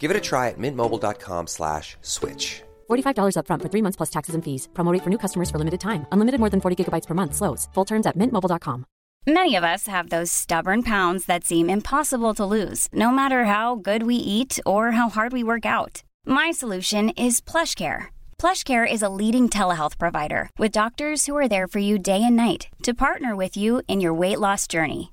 Give 0.00 0.10
it 0.10 0.16
a 0.16 0.26
try 0.30 0.48
at 0.48 0.58
mintmobile.com 0.58 1.46
slash 1.46 1.96
switch. 2.00 2.62
$45 2.90 3.36
upfront 3.36 3.62
for 3.62 3.68
three 3.68 3.82
months 3.82 3.96
plus 3.96 4.10
taxes 4.10 4.34
and 4.34 4.42
fees. 4.42 4.68
Promo 4.72 4.92
rate 4.92 5.04
for 5.04 5.10
new 5.10 5.18
customers 5.24 5.50
for 5.50 5.58
limited 5.58 5.80
time. 5.80 6.06
Unlimited 6.12 6.40
more 6.40 6.50
than 6.50 6.60
40 6.60 6.76
gigabytes 6.76 7.06
per 7.06 7.14
month. 7.14 7.34
Slows. 7.34 7.68
Full 7.74 7.84
terms 7.84 8.06
at 8.06 8.16
mintmobile.com. 8.16 8.84
Many 9.26 9.54
of 9.56 9.64
us 9.64 9.86
have 9.86 10.08
those 10.08 10.32
stubborn 10.32 10.82
pounds 10.82 11.26
that 11.26 11.44
seem 11.44 11.68
impossible 11.68 12.32
to 12.34 12.46
lose, 12.56 12.88
no 12.92 13.10
matter 13.10 13.44
how 13.44 13.76
good 13.76 14.02
we 14.02 14.16
eat 14.16 14.58
or 14.64 14.92
how 14.92 15.08
hard 15.10 15.32
we 15.32 15.44
work 15.44 15.66
out. 15.66 16.02
My 16.24 16.50
solution 16.52 17.10
is 17.10 17.40
plush 17.40 17.74
PlushCare. 17.74 18.06
PlushCare 18.38 18.90
is 18.90 19.02
a 19.02 19.14
leading 19.20 19.50
telehealth 19.50 19.98
provider 19.98 20.48
with 20.58 20.72
doctors 20.72 21.26
who 21.26 21.36
are 21.36 21.48
there 21.48 21.68
for 21.68 21.80
you 21.80 21.98
day 21.98 22.22
and 22.22 22.36
night 22.36 22.68
to 22.82 22.94
partner 22.94 23.36
with 23.36 23.56
you 23.58 23.82
in 23.88 24.00
your 24.00 24.14
weight 24.14 24.40
loss 24.40 24.66
journey. 24.66 25.12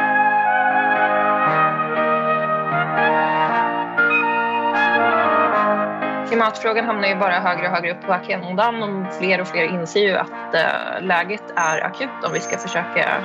Klimatfrågan 6.41 6.85
hamnar 6.85 7.07
ju 7.07 7.15
bara 7.15 7.39
högre 7.39 7.67
och 7.67 7.73
högre 7.73 7.91
upp 7.91 8.01
på 8.01 8.13
agendan 8.13 8.83
och 8.83 9.13
fler 9.13 9.41
och 9.41 9.47
fler 9.47 9.63
inser 9.63 9.99
ju 9.99 10.17
att 10.17 10.55
eh, 10.55 11.01
läget 11.01 11.43
är 11.55 11.85
akut 11.85 12.23
om 12.25 12.33
vi 12.33 12.39
ska 12.39 12.57
försöka 12.57 13.23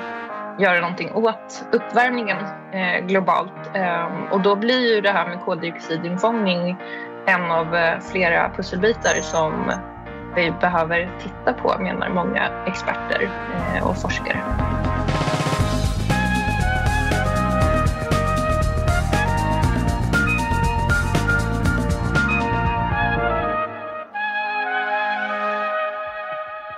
göra 0.59 0.81
någonting 0.81 1.15
åt 1.15 1.65
uppvärmningen 1.73 2.37
eh, 2.73 3.07
globalt. 3.07 3.71
Ehm, 3.75 4.23
och 4.31 4.41
då 4.41 4.57
blir 4.57 4.95
ju 4.95 5.01
det 5.01 5.11
här 5.11 5.29
med 5.29 5.41
koldioxidinfångning 5.41 6.77
en 7.27 7.51
av 7.51 7.77
eh, 7.77 8.01
flera 8.01 8.51
pusselbitar 8.57 9.21
som 9.21 9.73
vi 10.35 10.53
behöver 10.61 11.11
titta 11.19 11.53
på 11.53 11.83
menar 11.83 12.09
många 12.09 12.65
experter 12.67 13.31
och 13.83 13.97
forskare. 13.99 14.43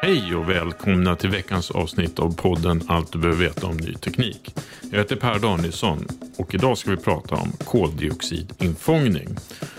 Hej 0.08 0.34
och 0.34 0.50
välkomna 0.50 1.16
till 1.16 1.30
veckans 1.30 1.70
avsnitt 1.70 2.18
av 2.18 2.36
podden 2.36 2.82
Allt 2.86 3.12
du 3.12 3.18
behöver 3.18 3.38
veta 3.44 3.66
om 3.66 3.76
ny 3.76 3.94
teknik. 3.94 4.54
Jag 4.90 4.98
heter 4.98 5.16
Per 5.16 5.38
Danielsson 5.38 6.06
och 6.36 6.54
idag 6.54 6.78
ska 6.78 6.90
vi 6.90 6.96
prata 6.96 7.34
om 7.34 7.52
koldioxidinfångning. 7.64 9.36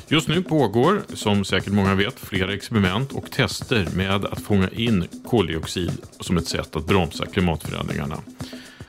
Just 0.07 0.27
nu 0.27 0.43
pågår, 0.43 1.01
som 1.13 1.45
säkert 1.45 1.73
många 1.73 1.95
vet, 1.95 2.19
flera 2.19 2.53
experiment 2.53 3.11
och 3.11 3.31
tester 3.31 3.87
med 3.95 4.25
att 4.25 4.41
fånga 4.41 4.69
in 4.69 5.07
koldioxid 5.25 5.91
som 6.19 6.37
ett 6.37 6.47
sätt 6.47 6.75
att 6.75 6.87
bromsa 6.87 7.25
klimatförändringarna. 7.25 8.17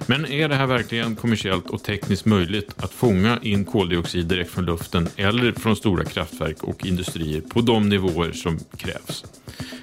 Men 0.06 0.26
är 0.26 0.48
det 0.48 0.54
här 0.54 0.66
verkligen 0.66 1.16
kommersiellt 1.16 1.70
och 1.70 1.82
tekniskt 1.82 2.24
möjligt 2.24 2.74
att 2.76 2.92
fånga 2.92 3.38
in 3.42 3.64
koldioxid 3.64 4.26
direkt 4.26 4.50
från 4.50 4.64
luften 4.64 5.08
eller 5.16 5.52
från 5.52 5.76
stora 5.76 6.04
kraftverk 6.04 6.62
och 6.62 6.86
industrier 6.86 7.40
på 7.40 7.60
de 7.60 7.88
nivåer 7.88 8.32
som 8.32 8.58
krävs? 8.76 9.24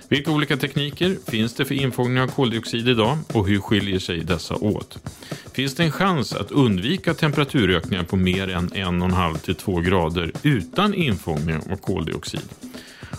Vilka 0.10 0.32
olika 0.32 0.58
tekniker 0.58 1.18
finns 1.28 1.54
det 1.54 1.66
för 1.66 1.76
infångning 1.76 2.22
av 2.22 2.28
koldioxid 2.28 2.88
idag 2.88 3.18
och 3.34 3.48
hur 3.48 3.60
skiljer 3.60 4.00
sig 4.00 4.20
dessa 4.20 4.56
åt? 4.56 4.98
Finns 5.54 5.76
det 5.76 5.84
en 5.84 5.92
chans 5.92 6.34
att 6.34 6.52
undvika 6.52 7.14
temperaturökningar 7.14 8.04
på 8.04 8.16
mer 8.16 8.48
än 8.48 8.70
1,5 8.70 9.38
till 9.38 9.56
2 9.56 9.80
grader 9.80 10.32
utan 10.44 10.94
infångning 10.94 11.56
av 11.72 11.76
koldioxid? 11.76 12.42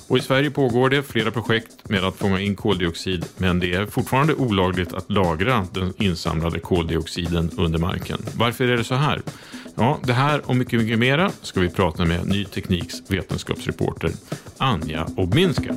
Och 0.09 0.19
I 0.19 0.21
Sverige 0.21 0.51
pågår 0.51 0.91
det 0.91 1.03
flera 1.03 1.31
projekt 1.31 1.89
med 1.89 2.05
att 2.05 2.17
fånga 2.17 2.41
in 2.41 2.57
koldioxid 2.57 3.25
men 3.37 3.61
det 3.61 3.75
är 3.75 3.87
fortfarande 3.87 4.35
olagligt 4.35 4.93
att 4.93 5.11
lagra 5.11 5.67
den 5.75 5.93
insamlade 5.99 6.61
koldioxiden 6.61 7.51
under 7.57 7.79
marken. 7.79 8.19
Varför 8.37 8.69
är 8.69 8.77
det 8.77 8.85
så 8.85 8.95
här? 8.95 9.23
Ja, 9.75 9.99
det 10.05 10.13
här 10.13 10.43
och 10.45 10.57
mycket, 10.57 10.81
mycket 10.81 10.99
mera 10.99 11.31
ska 11.43 11.61
vi 11.61 11.69
prata 11.69 12.05
med 12.05 12.27
Ny 12.27 12.45
Tekniks 12.45 12.95
vetenskapsreporter 13.09 14.11
Anja 14.59 15.07
Obminska. 15.17 15.77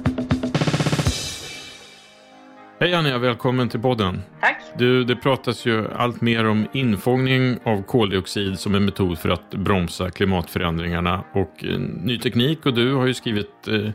Hej 2.82 2.94
Anja, 2.94 3.18
välkommen 3.18 3.70
till 3.70 3.80
podden. 3.80 4.22
Tack. 4.40 4.64
Du, 4.78 5.04
det 5.04 5.16
pratas 5.16 5.66
ju 5.66 5.88
allt 5.88 6.22
mer 6.22 6.46
om 6.46 6.68
infångning 6.74 7.60
av 7.64 7.84
koldioxid 7.84 8.60
som 8.60 8.76
en 8.76 8.86
metod 8.86 9.20
för 9.20 9.30
att 9.30 9.50
bromsa 9.50 10.10
klimatförändringarna. 10.10 11.24
Och 11.34 11.66
eh, 11.66 11.80
Ny 11.80 12.20
Teknik 12.20 12.66
och 12.66 12.74
du 12.74 12.94
har 12.94 13.08
ju 13.08 13.14
skrivit 13.14 13.68
eh, 13.68 13.92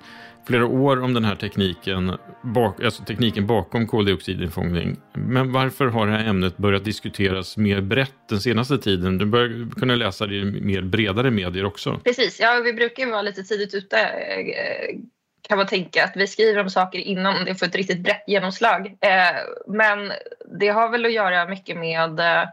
flera 0.47 0.67
år 0.67 1.03
om 1.03 1.15
den 1.15 1.25
här 1.25 1.35
tekniken, 1.35 2.19
bak, 2.43 2.83
alltså 2.83 3.05
tekniken 3.05 3.47
bakom 3.47 3.87
koldioxidinfångning. 3.87 4.97
Men 5.15 5.53
varför 5.53 5.87
har 5.87 6.07
det 6.07 6.13
här 6.13 6.25
ämnet 6.25 6.57
börjat 6.57 6.85
diskuteras 6.85 7.57
mer 7.57 7.81
brett 7.81 8.29
den 8.29 8.41
senaste 8.41 8.79
tiden? 8.79 9.19
Du 9.19 9.27
börjar 9.27 9.71
kunna 9.81 9.95
läsa 9.95 10.27
det 10.27 10.35
i 10.35 10.45
mer 10.45 10.83
bredare 10.83 11.31
medier 11.31 11.65
också. 11.65 12.01
Precis, 12.05 12.41
ja 12.41 12.61
vi 12.65 12.73
brukar 12.73 13.11
vara 13.11 13.23
lite 13.23 13.43
tidigt 13.43 13.75
ute 13.75 13.97
eh, 13.99 14.97
kan 15.49 15.59
man 15.59 15.67
tänka 15.67 16.05
att 16.05 16.17
vi 16.17 16.27
skriver 16.27 16.61
om 16.61 16.71
saker 16.71 16.99
innan 16.99 17.45
det 17.45 17.55
får 17.55 17.67
ett 17.67 17.75
riktigt 17.75 18.01
brett 18.01 18.25
genomslag. 18.27 18.87
Eh, 18.87 19.37
men 19.67 20.13
det 20.59 20.69
har 20.69 20.89
väl 20.89 21.07
att 21.07 21.13
göra 21.13 21.49
mycket 21.49 21.77
med 21.77 22.21
eh, 22.21 22.49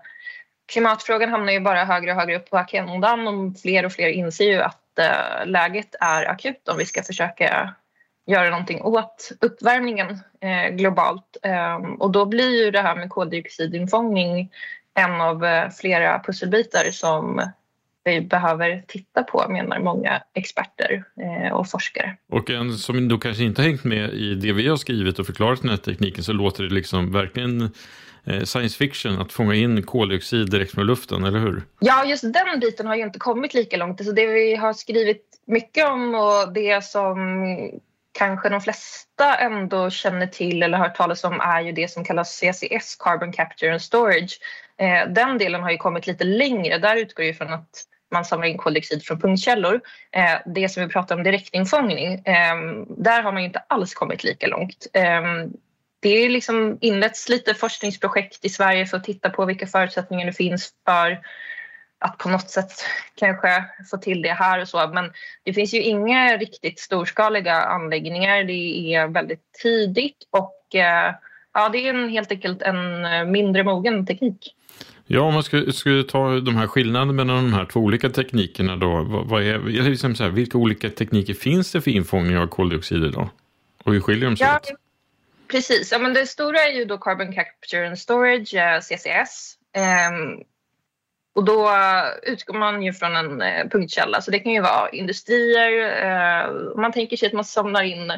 klimatfrågan 0.66 1.30
hamnar 1.30 1.54
ju 1.54 1.60
bara 1.60 1.86
högre 1.86 2.12
och 2.12 2.18
högre 2.18 2.36
upp 2.36 2.50
på 2.50 2.58
agendan 2.58 3.28
och 3.28 3.60
fler 3.60 3.86
och 3.86 3.92
fler 3.92 4.10
inser 4.10 4.46
ju 4.46 4.62
att 4.62 5.00
eh, 5.00 5.46
läget 5.46 5.96
är 6.00 6.30
akut 6.30 6.70
om 6.70 6.78
vi 6.78 6.86
ska 6.86 7.04
försöka 7.04 7.74
göra 8.26 8.50
någonting 8.50 8.82
åt 8.82 9.32
uppvärmningen 9.42 10.20
eh, 10.42 10.76
globalt. 10.76 11.38
Ehm, 11.44 11.96
och 11.96 12.12
då 12.12 12.26
blir 12.26 12.64
ju 12.64 12.72
det 12.72 12.82
här 12.82 12.96
med 12.96 13.10
koldioxidinfångning 13.10 14.52
en 14.94 15.22
av 15.22 15.46
eh, 15.46 15.70
flera 15.70 16.20
pusselbitar 16.20 16.92
som 16.92 17.52
vi 18.04 18.22
behöver 18.22 18.84
titta 18.88 19.24
på 19.24 19.46
menar 19.50 19.80
många 19.80 20.22
experter 20.34 21.04
eh, 21.22 21.54
och 21.54 21.70
forskare. 21.70 22.18
Och 22.32 22.50
en 22.50 22.74
som 22.74 23.08
då 23.08 23.18
kanske 23.18 23.44
inte 23.44 23.62
hängt 23.62 23.84
med 23.84 24.14
i 24.14 24.36
det 24.36 24.54
vi 24.54 24.68
har 24.68 24.78
skrivit 24.78 25.20
och 25.20 25.26
förklarat 25.26 25.62
den 25.62 25.70
här 25.70 25.78
tekniken 25.78 26.24
så 26.24 26.34
låter 26.34 26.64
det 26.64 26.74
liksom 26.74 27.12
verkligen 27.12 27.62
eh, 28.24 28.44
science 28.44 28.78
fiction 28.78 29.22
att 29.22 29.32
fånga 29.32 29.54
in 29.54 29.84
koldioxid 29.84 30.52
direkt 30.52 30.72
från 30.72 30.86
luften, 30.86 31.24
eller 31.24 31.40
hur? 31.40 31.64
Ja, 31.80 32.06
just 32.06 32.34
den 32.34 32.60
biten 32.60 32.88
har 32.88 32.96
ju 32.96 33.04
inte 33.04 33.20
kommit 33.20 33.54
lika 33.54 33.78
långt. 33.78 34.02
Alltså 34.02 34.14
det 34.14 34.26
vi 34.26 34.56
har 34.56 34.74
skrivit 34.74 35.24
mycket 35.46 35.88
om 35.88 36.16
och 36.16 36.54
det 36.54 36.84
som 36.84 37.18
kanske 38.14 38.50
de 38.50 38.62
flesta 38.62 39.36
ändå 39.36 39.90
känner 39.90 40.28
till 40.28 40.64
eller 40.64 40.78
hört 40.78 40.96
talas 40.96 41.24
om 41.24 41.40
är 41.40 41.62
ju 41.62 41.72
det 41.72 41.92
som 41.92 42.04
kallas 42.04 42.40
CCS, 42.40 42.96
Carbon 42.96 43.32
Capture 43.32 43.72
and 43.72 43.82
Storage. 43.82 44.40
Eh, 44.78 45.14
den 45.14 45.38
delen 45.38 45.64
har 45.64 45.72
ju 45.72 45.78
kommit 45.78 46.08
lite 46.08 46.24
längre. 46.24 46.78
Där 46.78 46.96
utgår 46.96 47.26
ju 47.26 47.34
från 47.34 47.54
att 47.54 47.86
man 48.14 48.26
samlar 48.26 48.48
in 48.48 48.58
koldioxid 48.58 49.04
från 49.04 49.20
punktkällor. 49.20 49.82
Eh, 50.12 50.38
det 50.46 50.70
som 50.70 50.84
vi 50.84 50.90
pratar 50.90 51.16
om 51.16 51.24
direktinfångning, 51.24 52.14
eh, 52.14 52.56
där 52.98 53.24
har 53.24 53.32
man 53.32 53.44
inte 53.44 53.64
alls 53.68 53.94
kommit 53.94 54.24
lika 54.24 54.48
långt. 54.48 54.88
Eh, 54.94 55.22
det 56.00 56.10
är 56.10 56.30
liksom 56.30 56.78
inletts 56.82 57.30
lite 57.30 57.54
forskningsprojekt 57.54 58.46
i 58.46 58.50
Sverige 58.50 58.86
för 58.86 58.98
att 58.98 59.04
titta 59.04 59.30
på 59.30 59.46
vilka 59.46 59.68
förutsättningar 59.68 60.26
det 60.26 60.34
finns 60.34 60.74
för 60.86 61.20
att 62.00 62.18
på 62.18 62.30
något 62.30 62.50
sätt 62.50 62.72
kanske 63.16 63.64
få 63.92 63.98
till 63.98 64.22
det 64.22 64.34
här 64.34 64.62
och 64.62 64.68
så. 64.68 64.88
Men 64.88 65.12
det 65.44 65.54
finns 65.54 65.74
ju 65.74 65.82
inga 65.82 66.38
riktigt 66.38 66.80
storskaliga 66.80 67.56
anläggningar. 67.56 68.44
Det 68.44 68.94
är 68.94 69.08
väldigt 69.08 69.54
tidigt 69.62 70.28
och 70.30 70.76
eh, 70.76 71.16
ja, 71.54 71.70
det 71.70 71.88
är 71.88 71.94
en, 71.94 72.10
helt 72.10 72.32
enkelt 72.32 72.62
en 72.62 73.06
eh, 73.06 73.26
mindre 73.26 73.64
mogen 73.64 74.06
teknik. 74.06 74.56
Ja, 75.06 75.22
om 75.22 75.34
man 75.34 75.44
skulle, 75.44 75.74
skulle 75.74 76.04
ta 76.04 76.40
de 76.40 76.56
här 76.56 76.68
skillnaderna 76.68 77.14
mellan 77.14 77.36
de 77.44 77.54
här 77.54 77.66
två 77.66 77.80
olika 77.80 78.10
teknikerna 78.10 78.76
då. 78.76 79.04
Vad, 79.04 79.28
vad 79.28 79.44
är, 79.44 79.60
liksom 79.60 80.16
så 80.16 80.24
här, 80.24 80.32
vilka 80.32 80.58
olika 80.58 80.90
tekniker 80.90 81.34
finns 81.34 81.72
det 81.72 81.82
för 81.82 81.92
infångning 81.92 82.38
av 82.38 82.48
koldioxid 82.48 83.04
idag? 83.04 83.30
Och 83.84 83.94
hur 83.94 84.02
skiljer 84.02 84.30
de 84.30 84.38
sig 84.38 84.48
ja, 84.48 84.56
åt? 84.58 84.72
Precis, 85.52 85.92
ja, 85.92 86.00
men 86.00 86.14
det 86.14 86.28
stora 86.28 86.60
är 86.60 86.74
ju 86.74 86.86
då 86.86 86.98
Carbon 86.98 87.34
Capture 87.34 87.88
and 87.88 88.00
Storage, 88.00 88.54
eh, 88.54 88.80
CCS. 88.80 89.58
Um, 90.12 90.44
och 91.36 91.44
då 91.44 91.72
utgår 92.24 92.54
man 92.54 92.84
ju 92.84 92.94
från 92.94 93.16
en 93.16 93.42
eh, 93.42 93.68
punktkälla, 93.68 94.22
så 94.22 94.32
det 94.32 94.40
kan 94.40 94.52
ju 94.52 94.62
vara 94.62 94.90
industrier. 94.90 95.72
Eh, 96.06 96.76
man 96.76 96.92
tänker 96.92 97.18
sig 97.18 97.28
att 97.28 97.34
man 97.34 97.46
samlar 97.46 97.84
in 97.84 98.12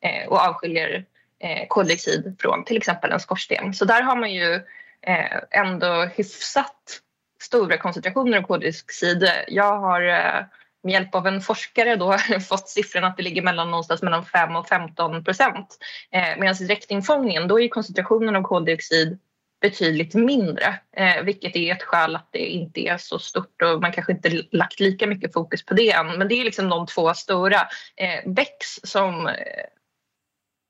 eh, 0.00 0.28
och 0.28 0.38
avskiljer 0.38 1.04
eh, 1.38 1.66
koldioxid 1.68 2.36
från 2.40 2.64
till 2.64 2.76
exempel 2.76 3.12
en 3.12 3.20
skorsten. 3.20 3.74
Så 3.74 3.84
där 3.84 4.02
har 4.02 4.16
man 4.16 4.32
ju 4.32 4.60
Eh, 5.06 5.40
ändå 5.50 6.04
hyfsat 6.04 7.00
stora 7.40 7.78
koncentrationer 7.78 8.38
av 8.38 8.42
koldioxid. 8.42 9.30
Jag 9.48 9.78
har 9.78 10.02
eh, 10.02 10.44
med 10.82 10.92
hjälp 10.92 11.14
av 11.14 11.26
en 11.26 11.40
forskare 11.40 11.96
då 11.96 12.18
fått 12.48 12.68
siffran 12.68 13.04
att 13.04 13.16
det 13.16 13.22
ligger 13.22 13.42
mellan 13.42 13.70
någonstans 13.70 14.02
mellan 14.02 14.24
5 14.24 14.56
och 14.56 14.68
15 14.68 15.24
procent. 15.24 15.78
Eh, 16.10 16.38
Medan 16.38 16.54
i 16.54 16.64
direktinfångningen 16.66 17.48
då 17.48 17.60
är 17.60 17.68
koncentrationen 17.68 18.36
av 18.36 18.42
koldioxid 18.42 19.18
betydligt 19.60 20.14
mindre, 20.14 20.78
eh, 20.96 21.22
vilket 21.22 21.56
är 21.56 21.72
ett 21.72 21.82
skäl 21.82 22.16
att 22.16 22.28
det 22.30 22.46
inte 22.46 22.80
är 22.80 22.96
så 22.96 23.18
stort 23.18 23.62
och 23.62 23.80
man 23.80 23.92
kanske 23.92 24.12
inte 24.12 24.42
lagt 24.50 24.80
lika 24.80 25.06
mycket 25.06 25.32
fokus 25.32 25.64
på 25.64 25.74
det 25.74 25.90
än. 25.90 26.18
Men 26.18 26.28
det 26.28 26.34
är 26.34 26.44
liksom 26.44 26.68
de 26.68 26.86
två 26.86 27.14
stora. 27.14 27.60
Eh, 27.96 28.30
BEX 28.30 28.50
som 28.82 29.26
eh, 29.26 29.34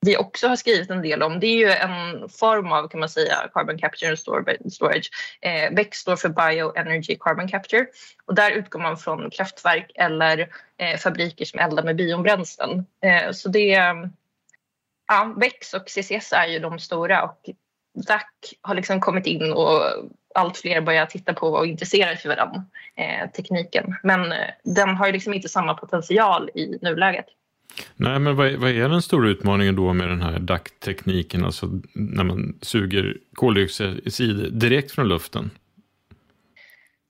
vi 0.06 0.16
också 0.16 0.49
har 0.49 0.56
skrivit 0.56 0.90
en 0.90 1.02
del 1.02 1.22
om 1.22 1.40
det 1.40 1.46
är 1.46 1.56
ju 1.56 1.70
en 1.70 2.28
form 2.28 2.72
av 2.72 2.88
kan 2.88 3.00
man 3.00 3.08
säga 3.08 3.50
carbon 3.54 3.78
capture 3.78 4.08
and 4.08 4.72
storage. 4.72 5.10
Eh, 5.40 5.75
BEC 5.75 5.94
står 5.94 6.16
för 6.16 6.28
Bioenergy 6.28 7.16
Carbon 7.20 7.49
Capture 7.49 7.87
och 8.26 8.34
där 8.34 8.50
utgår 8.50 8.81
man 8.81 8.96
från 8.96 9.31
kraftverk 9.31 9.93
eller 9.94 10.49
eh, 10.76 10.99
fabriker 10.99 11.44
som 11.44 11.60
eldar 11.60 11.82
med 11.82 11.96
biobränslen. 11.96 12.87
Eh, 13.04 13.32
så 13.32 13.49
det, 13.49 13.68
ja, 15.09 15.35
BECS 15.40 15.75
och 15.75 15.88
CCS 15.88 16.32
är 16.32 16.47
ju 16.47 16.59
de 16.59 16.78
stora 16.78 17.23
och 17.23 17.50
DAC 17.94 18.23
har 18.61 18.75
liksom 18.75 19.00
kommit 19.00 19.26
in 19.26 19.52
och 19.52 19.82
allt 20.35 20.56
fler 20.56 20.80
börjar 20.80 21.06
titta 21.06 21.35
på 21.35 21.47
och 21.47 21.66
intressera 21.66 22.16
sig 22.16 22.30
för 22.30 22.37
den 22.37 22.54
eh, 22.97 23.30
tekniken. 23.30 23.97
Men 24.02 24.32
eh, 24.32 24.49
den 24.64 24.88
har 24.88 25.06
ju 25.06 25.12
liksom 25.12 25.35
inte 25.35 25.49
samma 25.49 25.75
potential 25.75 26.50
i 26.54 26.78
nuläget. 26.82 27.26
Nej, 27.97 28.19
men 28.19 28.37
vad 28.37 28.47
är, 28.47 28.57
vad 28.57 28.71
är 28.71 28.88
den 28.88 29.02
stora 29.02 29.29
utmaningen 29.29 29.76
då 29.76 29.93
med 29.93 30.09
den 30.09 30.23
här 30.23 30.38
DAC-tekniken, 30.38 31.45
alltså 31.45 31.67
när 31.95 32.25
man 32.25 32.59
suger 32.62 33.17
koldioxid 33.35 34.52
direkt 34.52 34.93
från 34.93 35.09
luften? 35.09 35.50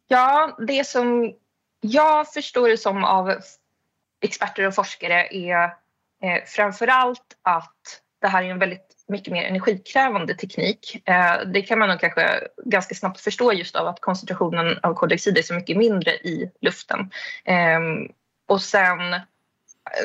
Ja, 0.09 0.59
det 0.67 0.87
som 0.87 1.33
jag 1.81 2.33
förstår 2.33 2.69
det 2.69 2.79
som 2.79 3.05
av 3.05 3.35
experter 4.23 4.67
och 4.67 4.75
forskare 4.75 5.29
är 5.31 5.65
eh, 6.23 6.45
framför 6.47 6.87
allt 6.87 7.37
att 7.43 8.01
det 8.21 8.29
här 8.29 8.43
är 8.43 8.51
en 8.51 8.59
väldigt 8.59 9.05
mycket 9.09 9.33
mer 9.33 9.45
energikrävande 9.45 10.35
teknik. 10.35 11.09
Eh, 11.09 11.41
det 11.53 11.63
kan 11.63 11.79
man 11.79 11.89
nog 11.89 12.01
kanske 12.01 12.49
ganska 12.65 12.95
snabbt 12.95 13.21
förstå 13.21 13.53
just 13.53 13.77
av 13.77 13.87
att 13.87 14.01
koncentrationen 14.01 14.79
av 14.83 14.95
koldioxid 14.95 15.39
är 15.39 15.43
så 15.43 15.55
mycket 15.55 15.77
mindre 15.77 16.11
i 16.11 16.51
luften. 16.61 17.11
Eh, 17.45 17.81
och 18.49 18.63
sen 18.63 18.99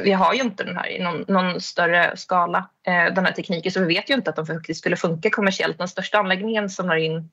vi 0.03 0.11
har 0.11 0.33
ju 0.33 0.41
inte 0.41 0.63
den 0.63 0.77
här 0.77 0.87
i 0.87 0.99
någon, 0.99 1.25
någon 1.27 1.61
större 1.61 2.17
skala, 2.17 2.69
eh, 2.87 3.13
den 3.13 3.25
här 3.25 3.31
tekniken, 3.31 3.71
så 3.71 3.79
vi 3.79 3.95
vet 3.95 4.09
ju 4.09 4.13
inte 4.13 4.29
att 4.29 4.35
de 4.35 4.45
faktiskt 4.45 4.79
skulle 4.79 4.95
funka 4.95 5.29
kommersiellt. 5.29 5.77
Den 5.77 5.87
största 5.87 6.17
anläggningen 6.17 6.69
samlar 6.69 6.95
in 6.95 7.29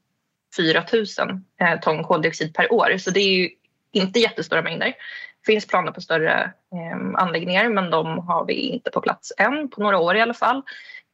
4 0.57 0.85
000 0.93 1.41
eh, 1.61 1.81
ton 1.81 2.05
koldioxid 2.05 2.55
per 2.55 2.73
år, 2.73 2.99
så 2.99 3.11
det 3.11 3.21
är 3.21 3.29
ju 3.29 3.51
inte 3.93 4.21
jättestora 4.21 4.63
mängder. 4.63 4.87
Det 4.87 5.53
finns 5.53 5.67
planer 5.67 5.93
på 5.93 6.01
större 6.01 6.43
eh, 6.73 7.23
anläggningar, 7.23 7.69
men 7.69 7.91
de 7.91 8.19
har 8.19 8.45
vi 8.47 8.55
inte 8.55 8.91
på 8.91 9.01
plats 9.01 9.33
än, 9.39 9.71
på 9.71 9.83
några 9.83 9.99
år 9.99 10.17
i 10.17 10.21
alla 10.21 10.35
fall. 10.35 10.63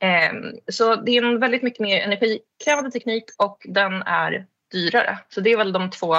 Eh, 0.02 0.32
så 0.73 0.94
det 0.94 1.16
är 1.16 1.23
en 1.23 1.40
väldigt 1.40 1.62
mycket 1.62 1.80
mer 1.80 2.00
energikrävande 2.00 2.90
teknik 2.90 3.25
och 3.38 3.66
den 3.68 4.02
är 4.02 4.47
dyrare. 4.73 5.18
Så 5.28 5.40
det 5.40 5.52
är 5.52 5.56
väl 5.56 5.73
de 5.73 5.90
två 5.90 6.16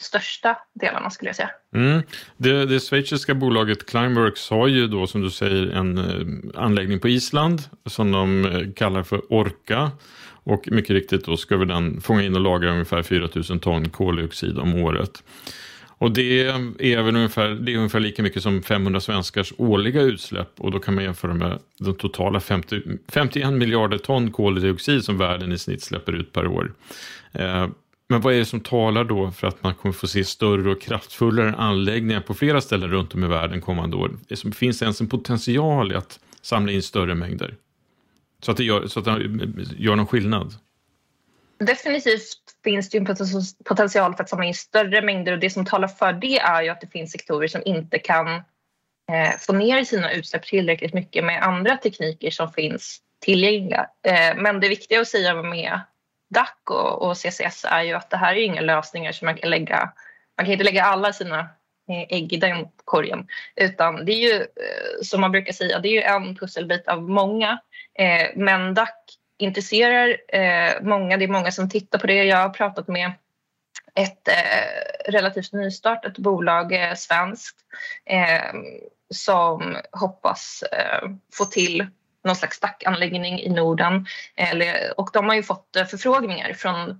största 0.00 0.56
delarna 0.74 1.10
skulle 1.10 1.28
jag 1.28 1.36
säga. 1.36 1.50
Mm. 1.74 2.02
Det, 2.36 2.66
det 2.66 2.80
schweiziska 2.80 3.34
bolaget 3.34 3.86
Climeworks 3.86 4.50
har 4.50 4.68
ju 4.68 4.86
då 4.86 5.06
som 5.06 5.20
du 5.20 5.30
säger 5.30 5.66
en 5.66 5.98
eh, 5.98 6.62
anläggning 6.62 7.00
på 7.00 7.08
Island 7.08 7.62
som 7.86 8.12
de 8.12 8.44
eh, 8.44 8.72
kallar 8.76 9.02
för 9.02 9.32
Orca. 9.32 9.90
Och 10.42 10.68
mycket 10.72 10.90
riktigt 10.90 11.24
då 11.24 11.36
ska 11.36 11.56
vi 11.56 11.64
den 11.64 12.00
fånga 12.00 12.22
in 12.22 12.34
och 12.34 12.40
lagra 12.40 12.70
ungefär 12.70 13.02
4000 13.02 13.60
ton 13.60 13.88
koldioxid 13.88 14.58
om 14.58 14.74
året. 14.74 15.22
Och 16.00 16.10
det 16.10 16.42
är 16.78 17.02
väl 17.02 17.16
ungefär, 17.16 17.48
det 17.48 17.72
är 17.72 17.76
ungefär 17.76 18.00
lika 18.00 18.22
mycket 18.22 18.42
som 18.42 18.62
500 18.62 19.00
svenskars 19.00 19.52
årliga 19.56 20.02
utsläpp 20.02 20.48
och 20.56 20.70
då 20.70 20.78
kan 20.78 20.94
man 20.94 21.04
jämföra 21.04 21.34
med 21.34 21.58
de 21.78 21.94
totala 21.94 22.40
50, 22.40 22.82
51 23.08 23.52
miljarder 23.52 23.98
ton 23.98 24.30
koldioxid 24.30 25.04
som 25.04 25.18
världen 25.18 25.52
i 25.52 25.58
snitt 25.58 25.82
släpper 25.82 26.12
ut 26.12 26.32
per 26.32 26.46
år. 26.46 26.72
Eh, 27.32 27.66
men 28.10 28.20
vad 28.20 28.34
är 28.34 28.38
det 28.38 28.44
som 28.44 28.60
talar 28.60 29.04
då 29.04 29.30
för 29.30 29.46
att 29.46 29.62
man 29.62 29.74
kommer 29.74 29.92
få 29.92 30.06
se 30.06 30.24
större 30.24 30.70
och 30.70 30.82
kraftfullare 30.82 31.54
anläggningar 31.54 32.20
på 32.20 32.34
flera 32.34 32.60
ställen 32.60 32.90
runt 32.90 33.14
om 33.14 33.24
i 33.24 33.26
världen 33.26 33.60
kommande 33.60 33.96
år? 33.96 34.18
Finns 34.54 34.78
det 34.78 34.84
ens 34.84 35.00
en 35.00 35.08
potential 35.08 35.92
i 35.92 35.94
att 35.94 36.20
samla 36.42 36.72
in 36.72 36.82
större 36.82 37.14
mängder? 37.14 37.56
Så 38.42 38.50
att 38.50 38.56
det 38.56 38.64
gör, 38.64 38.86
så 38.86 38.98
att 38.98 39.04
det 39.04 39.12
gör 39.76 39.96
någon 39.96 40.06
skillnad? 40.06 40.54
Definitivt 41.58 42.38
finns 42.64 42.90
det 42.90 42.98
ju 42.98 43.06
en 43.06 43.16
potential 43.64 44.14
för 44.14 44.22
att 44.22 44.28
samla 44.28 44.44
in 44.44 44.54
större 44.54 45.02
mängder 45.02 45.32
och 45.32 45.38
det 45.38 45.50
som 45.50 45.66
talar 45.66 45.88
för 45.88 46.12
det 46.12 46.38
är 46.38 46.62
ju 46.62 46.68
att 46.68 46.80
det 46.80 46.86
finns 46.86 47.12
sektorer 47.12 47.48
som 47.48 47.62
inte 47.64 47.98
kan 47.98 48.28
eh, 48.28 49.38
få 49.38 49.52
ner 49.52 49.84
sina 49.84 50.12
utsläpp 50.12 50.46
tillräckligt 50.46 50.94
mycket 50.94 51.24
med 51.24 51.42
andra 51.42 51.76
tekniker 51.76 52.30
som 52.30 52.52
finns 52.52 53.00
tillgängliga. 53.20 53.86
Eh, 54.06 54.36
men 54.36 54.60
det 54.60 54.68
viktiga 54.68 55.00
att 55.00 55.08
säga 55.08 55.42
med 55.42 55.80
DAC 56.30 56.50
och, 56.70 57.02
och, 57.02 57.16
CCS 57.16 57.64
är 57.68 57.82
ju 57.82 57.94
att 57.94 58.10
det 58.10 58.16
här 58.16 58.34
är 58.34 58.42
inga 58.42 58.60
lösningar 58.60 59.12
som 59.12 59.26
man 59.26 59.36
kan 59.36 59.50
lägga... 59.50 59.92
Man 60.36 60.46
kan 60.46 60.52
inte 60.52 60.64
lägga 60.64 60.84
alla 60.84 61.12
sina 61.12 61.48
ägg 61.88 62.32
i 62.32 62.36
den 62.36 62.68
korgen. 62.84 63.26
Utan 63.56 64.04
det 64.04 64.12
är 64.12 64.28
ju, 64.28 64.40
eh, 64.40 65.02
som 65.02 65.20
man 65.20 65.32
brukar 65.32 65.52
säga, 65.52 65.78
det 65.78 65.88
är 65.88 65.92
ju 65.92 66.02
en 66.02 66.36
pusselbit 66.36 66.88
av 66.88 67.02
många. 67.02 67.60
Eh, 67.98 68.28
men 68.36 68.74
DAC 68.74 68.88
intresserar 69.38 70.16
eh, 70.28 70.72
många. 70.82 71.16
Det 71.16 71.24
är 71.24 71.28
många 71.28 71.50
som 71.50 71.70
tittar 71.70 71.98
på 71.98 72.06
det. 72.06 72.24
Jag 72.24 72.36
har 72.36 72.48
pratat 72.48 72.88
med 72.88 73.12
ett 73.94 74.28
eh, 74.28 75.12
relativt 75.12 75.52
nystartat 75.52 76.18
bolag, 76.18 76.72
eh, 76.72 76.94
svenskt, 76.94 77.56
eh, 78.04 78.54
som 79.14 79.76
hoppas 79.92 80.62
eh, 80.62 81.08
få 81.32 81.44
till 81.44 81.86
någon 82.24 82.36
slags 82.36 82.56
stackanläggning 82.56 83.40
i 83.40 83.48
Norden. 83.48 84.06
och 84.96 85.10
de 85.12 85.28
har 85.28 85.34
ju 85.34 85.42
fått 85.42 85.76
eh, 85.76 85.84
förfrågningar 85.84 86.52
från 86.52 86.90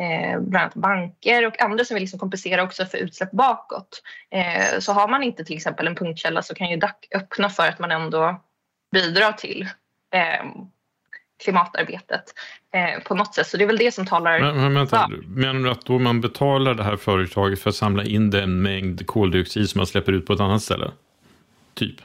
eh, 0.00 0.40
bland 0.40 0.56
annat 0.56 0.74
banker 0.74 1.46
och 1.46 1.62
andra 1.62 1.84
som 1.84 1.94
vill 1.94 2.02
liksom 2.02 2.18
kompensera 2.18 2.62
också 2.62 2.86
för 2.86 2.98
utsläpp 2.98 3.30
bakåt. 3.30 4.02
Eh, 4.30 4.78
så 4.78 4.92
har 4.92 5.08
man 5.08 5.22
inte 5.22 5.44
till 5.44 5.56
exempel 5.56 5.86
en 5.86 5.94
punktkälla 5.94 6.42
så 6.42 6.54
kan 6.54 6.70
ju 6.70 6.76
DAC 6.76 6.94
öppna 7.14 7.48
för 7.48 7.68
att 7.68 7.78
man 7.78 7.90
ändå 7.90 8.40
bidrar 8.92 9.32
till 9.32 9.68
eh, 10.14 10.46
klimatarbetet 11.44 12.24
eh, 12.74 13.02
på 13.02 13.14
något 13.14 13.34
sätt. 13.34 13.46
Så 13.46 13.56
det 13.56 13.64
är 13.64 13.66
väl 13.66 13.76
det 13.76 13.94
som 13.94 14.06
talar... 14.06 14.40
Men, 14.40 14.56
men 14.56 14.74
vänta, 14.74 15.08
menar 15.26 15.60
du 15.60 15.70
att 15.70 15.86
då 15.86 15.98
man 15.98 16.20
betalar 16.20 16.74
det 16.74 16.84
här 16.84 16.96
företaget 16.96 17.62
för 17.62 17.70
att 17.70 17.76
samla 17.76 18.04
in 18.04 18.30
den 18.30 18.62
mängd 18.62 19.06
koldioxid 19.06 19.70
som 19.70 19.78
man 19.78 19.86
släpper 19.86 20.12
ut 20.12 20.26
på 20.26 20.32
ett 20.32 20.40
annat 20.40 20.62
ställe? 20.62 20.90
Typ? 21.74 21.96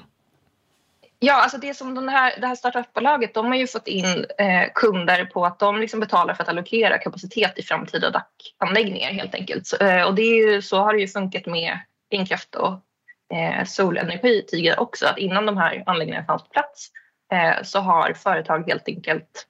Ja, 1.24 1.34
alltså 1.34 1.58
det 1.58 1.74
som 1.74 1.96
den 1.96 2.10
här, 2.10 2.40
det 2.40 2.48
här 2.48 2.56
startupbolaget, 2.56 3.34
de 3.34 3.46
har 3.46 3.56
ju 3.56 3.68
fått 3.68 3.88
in 3.88 4.26
eh, 4.38 4.72
kunder 4.76 5.26
på 5.26 5.46
att 5.46 5.60
de 5.60 5.80
liksom 5.80 6.00
betalar 6.00 6.34
för 6.34 6.44
att 6.44 6.50
allokera 6.50 6.98
kapacitet 6.98 7.60
i 7.60 7.64
framtida 7.64 8.10
DAC-anläggningar 8.10 9.12
helt 9.12 9.36
enkelt. 9.36 9.68
Så, 9.68 9.78
eh, 9.78 10.04
och 10.04 10.16
det 10.16 10.22
är 10.22 10.36
ju, 10.36 10.62
så 10.62 10.78
har 10.78 10.94
det 10.94 11.00
ju 11.00 11.08
funkat 11.08 11.46
med 11.46 11.80
vindkraft 12.10 12.56
och 12.56 12.74
eh, 13.38 13.66
solenergi 13.66 14.46
tidigare 14.48 14.78
också, 14.78 15.08
att 15.08 15.18
innan 15.18 15.46
de 15.46 15.58
här 15.58 15.84
anläggningarna 15.86 16.26
fanns 16.26 16.44
på 16.44 16.50
plats 16.50 16.90
eh, 17.34 17.64
så 17.64 17.80
har 17.80 18.14
företag 18.14 18.68
helt 18.68 18.88
enkelt 18.88 19.48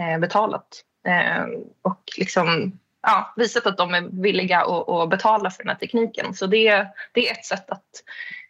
eh, 0.00 0.18
betalat 0.18 0.82
eh, 1.08 1.44
och 1.82 2.02
liksom 2.18 2.78
ja, 3.02 3.34
visat 3.36 3.66
att 3.66 3.76
de 3.76 3.94
är 3.94 4.22
villiga 4.22 4.60
att, 4.60 4.88
att 4.88 5.10
betala 5.10 5.50
för 5.50 5.62
den 5.62 5.70
här 5.70 5.78
tekniken. 5.78 6.34
Så 6.34 6.46
det, 6.46 6.86
det 7.12 7.28
är 7.28 7.32
ett 7.32 7.44
sätt 7.44 7.70
att 7.70 8.02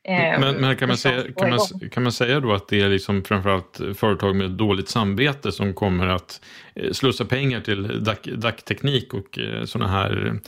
men, 0.08 0.56
men 0.56 0.76
kan, 0.76 0.88
man 0.88 0.96
säga, 0.96 1.22
kan, 1.36 1.50
man, 1.50 1.90
kan 1.90 2.02
man 2.02 2.12
säga 2.12 2.40
då 2.40 2.52
att 2.52 2.68
det 2.68 2.80
är 2.80 2.88
liksom 2.88 3.24
framförallt 3.24 3.80
företag 3.94 4.36
med 4.36 4.50
dåligt 4.50 4.88
samvete 4.88 5.52
som 5.52 5.74
kommer 5.74 6.06
att 6.06 6.40
eh, 6.74 6.92
slussa 6.92 7.24
pengar 7.24 7.60
till 7.60 8.04
DAC-teknik 8.36 9.14
och 9.14 9.38
eh, 9.38 9.64
sådana 9.64 9.90
här 9.90 10.40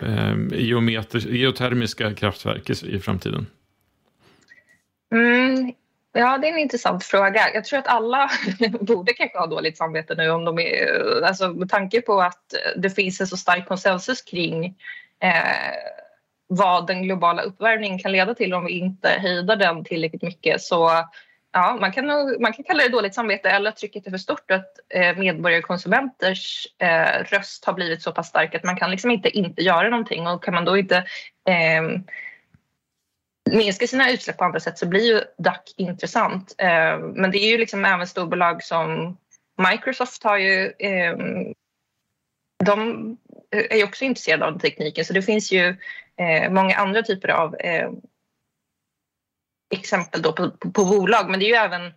eh, 0.00 0.34
geotermiska 1.12 2.14
kraftverk 2.14 2.70
i, 2.70 2.96
i 2.96 3.00
framtiden? 3.00 3.46
Mm, 5.12 5.72
ja, 6.12 6.38
det 6.38 6.48
är 6.48 6.52
en 6.52 6.58
intressant 6.58 7.04
fråga. 7.04 7.54
Jag 7.54 7.64
tror 7.64 7.78
att 7.78 7.88
alla 7.88 8.30
borde 8.80 9.12
kanske 9.12 9.38
ha 9.38 9.46
dåligt 9.46 9.76
samvete 9.76 10.14
nu 10.14 10.30
om 10.30 10.44
de 10.44 10.58
är, 10.58 11.22
alltså, 11.22 11.48
med 11.48 11.68
tanke 11.68 12.00
på 12.00 12.20
att 12.20 12.54
det 12.76 12.90
finns 12.90 13.20
en 13.20 13.26
så 13.26 13.36
stark 13.36 13.68
konsensus 13.68 14.22
kring 14.22 14.64
eh, 15.20 15.97
vad 16.48 16.86
den 16.86 17.02
globala 17.02 17.42
uppvärmningen 17.42 17.98
kan 17.98 18.12
leda 18.12 18.34
till 18.34 18.54
om 18.54 18.64
vi 18.64 18.72
inte 18.72 19.08
hejdar 19.08 19.56
den 19.56 19.84
tillräckligt 19.84 20.22
mycket. 20.22 20.60
Så 20.60 20.90
ja, 21.52 21.76
man 21.80 21.92
kan, 21.92 22.06
man 22.40 22.52
kan 22.52 22.64
kalla 22.64 22.82
det 22.82 22.88
dåligt 22.88 23.14
samvete 23.14 23.50
eller 23.50 23.70
att 23.70 23.76
trycket 23.76 24.06
är 24.06 24.10
för 24.10 24.18
stort 24.18 24.50
att 24.50 24.72
eh, 24.94 25.16
medborgare 25.16 25.58
och 25.58 25.66
konsumenters 25.66 26.66
eh, 26.78 27.24
röst 27.24 27.64
har 27.64 27.72
blivit 27.72 28.02
så 28.02 28.12
pass 28.12 28.28
stark 28.28 28.54
att 28.54 28.64
man 28.64 28.76
kan 28.76 28.90
liksom 28.90 29.10
inte 29.10 29.38
inte 29.38 29.62
göra 29.62 29.88
någonting 29.88 30.26
och 30.26 30.44
kan 30.44 30.54
man 30.54 30.64
då 30.64 30.78
inte 30.78 30.96
eh, 31.48 32.00
minska 33.50 33.86
sina 33.86 34.10
utsläpp 34.10 34.36
på 34.36 34.44
andra 34.44 34.60
sätt 34.60 34.78
så 34.78 34.86
blir 34.86 35.14
ju 35.14 35.20
DAC 35.38 35.74
intressant. 35.76 36.54
Eh, 36.58 36.98
men 36.98 37.30
det 37.30 37.38
är 37.38 37.50
ju 37.50 37.58
liksom 37.58 37.84
även 37.84 38.06
storbolag 38.06 38.62
som 38.62 39.16
Microsoft 39.70 40.24
har 40.24 40.38
ju 40.38 40.72
eh, 40.78 41.16
de 42.64 43.16
är 43.50 43.76
ju 43.76 43.84
också 43.84 44.04
intresserade 44.04 44.46
av 44.46 44.58
tekniken 44.58 45.04
så 45.04 45.12
det 45.12 45.22
finns 45.22 45.52
ju 45.52 45.76
eh, 46.18 46.50
många 46.50 46.76
andra 46.76 47.02
typer 47.02 47.28
av 47.28 47.56
eh, 47.60 47.90
exempel 49.74 50.22
då 50.22 50.32
på, 50.32 50.50
på, 50.50 50.70
på, 50.70 50.84
bolag. 50.84 51.30
Men 51.30 51.40
det 51.40 51.46
är 51.46 51.48
ju 51.48 51.54
även 51.54 51.92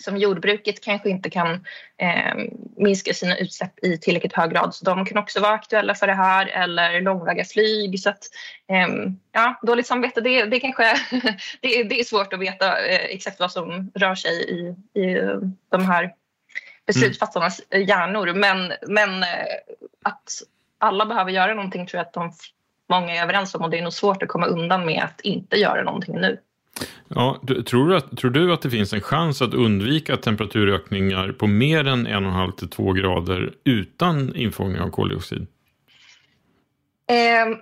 som 0.00 0.16
jordbruket 0.16 0.84
kanske 0.84 1.10
inte 1.10 1.30
kan 1.30 1.66
eh, 1.96 2.34
minska 2.76 3.14
sina 3.14 3.36
utsläpp 3.36 3.84
i 3.84 3.98
tillräckligt 3.98 4.32
hög 4.32 4.50
grad. 4.50 4.74
Så 4.74 4.84
de 4.84 5.06
kan 5.06 5.18
också 5.18 5.40
vara 5.40 5.52
aktuella 5.52 5.94
för 5.94 6.06
det 6.06 6.14
här 6.14 6.46
eller 6.46 7.00
långväga 7.00 7.44
flyg. 7.44 8.00
Så 8.00 8.10
att, 8.10 8.22
eh, 8.68 8.88
ja, 9.32 9.60
dåligt 9.62 9.86
samvete, 9.86 10.20
det, 10.20 10.44
det, 10.44 10.60
kanske, 10.60 10.84
det, 11.60 11.82
det 11.82 12.00
är 12.00 12.04
svårt 12.04 12.32
att 12.32 12.40
veta 12.40 12.86
eh, 12.86 13.04
exakt 13.04 13.40
vad 13.40 13.52
som 13.52 13.90
rör 13.94 14.14
sig 14.14 14.50
i, 14.50 14.74
i 15.00 15.18
eh, 15.18 15.38
de 15.68 15.84
här 15.84 16.14
beslutsfattarnas 16.86 17.60
eh, 17.70 17.88
hjärnor. 17.88 18.32
Men, 18.34 18.72
men 18.88 19.22
eh, 19.22 19.28
att 20.02 20.42
alla 20.78 21.06
behöver 21.06 21.30
göra 21.30 21.54
någonting 21.54 21.86
tror 21.86 21.98
jag 21.98 22.06
att 22.06 22.12
de 22.12 22.32
många 22.90 23.14
är 23.14 23.22
överens 23.22 23.54
om 23.54 23.62
och 23.62 23.70
det 23.70 23.78
är 23.78 23.82
nog 23.82 23.92
svårt 23.92 24.22
att 24.22 24.28
komma 24.28 24.46
undan 24.46 24.86
med 24.86 25.02
att 25.02 25.20
inte 25.20 25.56
göra 25.56 25.82
någonting 25.82 26.14
nu. 26.14 26.38
Ja, 27.08 27.40
tror, 27.66 27.88
du 27.88 27.96
att, 27.96 28.16
tror 28.16 28.30
du 28.30 28.52
att 28.52 28.62
det 28.62 28.70
finns 28.70 28.92
en 28.92 29.00
chans 29.00 29.42
att 29.42 29.54
undvika 29.54 30.16
temperaturökningar 30.16 31.32
på 31.32 31.46
mer 31.46 31.86
än 31.86 32.06
1,5 32.06 32.52
till 32.52 32.70
2 32.70 32.92
grader 32.92 33.52
utan 33.64 34.36
infångning 34.36 34.80
av 34.80 34.90
koldioxid? 34.90 35.46
Eh, 37.10 37.56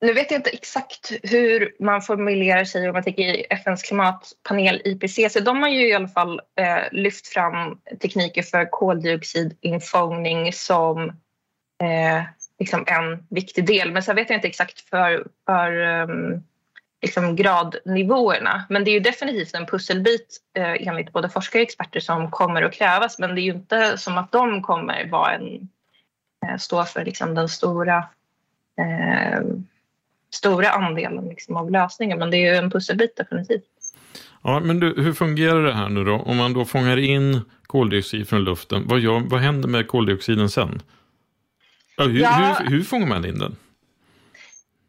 nu 0.00 0.12
vet 0.12 0.30
jag 0.30 0.38
inte 0.38 0.50
exakt 0.50 1.12
hur 1.22 1.74
man 1.80 2.02
formulerar 2.02 2.64
sig 2.64 2.88
om 2.88 2.92
man 2.92 3.02
tänker 3.02 3.22
i 3.22 3.46
FNs 3.50 3.82
klimatpanel 3.82 4.82
IPCC. 4.84 5.36
De 5.44 5.62
har 5.62 5.68
ju 5.68 5.88
i 5.88 5.94
alla 5.94 6.08
fall 6.08 6.40
eh, 6.58 6.92
lyft 6.92 7.26
fram 7.26 7.78
tekniker 8.00 8.42
för 8.42 8.70
koldioxidinfångning 8.70 10.52
som 10.52 11.08
eh, 11.82 12.22
liksom 12.58 12.84
en 12.86 13.26
viktig 13.30 13.66
del. 13.66 13.92
Men 13.92 14.02
sen 14.02 14.16
vet 14.16 14.30
jag 14.30 14.36
inte 14.36 14.48
exakt 14.48 14.80
för, 14.80 15.26
för 15.46 15.76
um, 15.76 16.42
liksom 17.02 17.36
gradnivåerna. 17.36 18.64
Men 18.68 18.84
det 18.84 18.90
är 18.90 18.92
ju 18.92 19.00
definitivt 19.00 19.54
en 19.54 19.66
pusselbit 19.66 20.40
eh, 20.56 20.88
enligt 20.88 21.12
både 21.12 21.28
forskare 21.28 21.62
och 21.62 21.66
experter 21.66 22.00
som 22.00 22.30
kommer 22.30 22.62
att 22.62 22.72
krävas. 22.72 23.18
Men 23.18 23.34
det 23.34 23.40
är 23.40 23.42
ju 23.42 23.52
inte 23.52 23.98
som 23.98 24.18
att 24.18 24.32
de 24.32 24.62
kommer 24.62 25.10
vara 25.10 25.32
en, 25.34 25.68
eh, 26.46 26.56
stå 26.58 26.84
för 26.84 27.04
liksom 27.04 27.34
den 27.34 27.48
stora, 27.48 27.96
eh, 28.78 29.40
stora 30.30 30.70
andelen 30.70 31.28
liksom 31.28 31.56
av 31.56 31.70
lösningen. 31.70 32.18
Men 32.18 32.30
det 32.30 32.36
är 32.36 32.52
ju 32.52 32.58
en 32.58 32.70
pusselbit 32.70 33.16
definitivt. 33.16 33.64
Ja, 34.42 34.60
men 34.60 34.80
du, 34.80 35.02
hur 35.02 35.12
fungerar 35.12 35.62
det 35.62 35.74
här 35.74 35.88
nu 35.88 36.04
då? 36.04 36.14
Om 36.14 36.36
man 36.36 36.52
då 36.52 36.64
fångar 36.64 36.96
in 36.96 37.40
koldioxid 37.66 38.28
från 38.28 38.44
luften, 38.44 38.88
vad, 38.88 39.00
gör, 39.00 39.20
vad 39.20 39.40
händer 39.40 39.68
med 39.68 39.88
koldioxiden 39.88 40.50
sen? 40.50 40.82
Ja, 41.96 42.04
hur, 42.04 42.20
ja. 42.20 42.56
hur, 42.60 42.70
hur 42.70 42.82
fångar 42.82 43.06
man 43.06 43.24
in 43.24 43.38
den? 43.38 43.56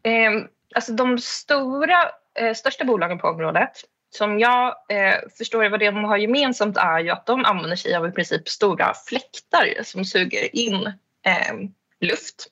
Eh, 0.02 0.46
alltså 0.74 0.92
de 0.92 1.18
stora, 1.18 1.98
eh, 2.38 2.54
största 2.54 2.84
bolagen 2.84 3.18
på 3.18 3.28
området 3.28 3.84
som 4.10 4.38
jag 4.38 4.66
eh, 4.88 5.14
förstår 5.38 5.68
vad 5.68 5.80
de 5.80 6.04
har 6.04 6.16
gemensamt 6.16 6.76
är 6.76 7.00
ju 7.00 7.10
att 7.10 7.26
de 7.26 7.44
använder 7.44 7.76
sig 7.76 7.94
av 7.94 8.08
i 8.08 8.12
princip 8.12 8.48
stora 8.48 8.94
fläktar 9.08 9.82
som 9.82 10.04
suger 10.04 10.56
in 10.56 10.86
eh, 11.26 11.54
luft. 12.00 12.46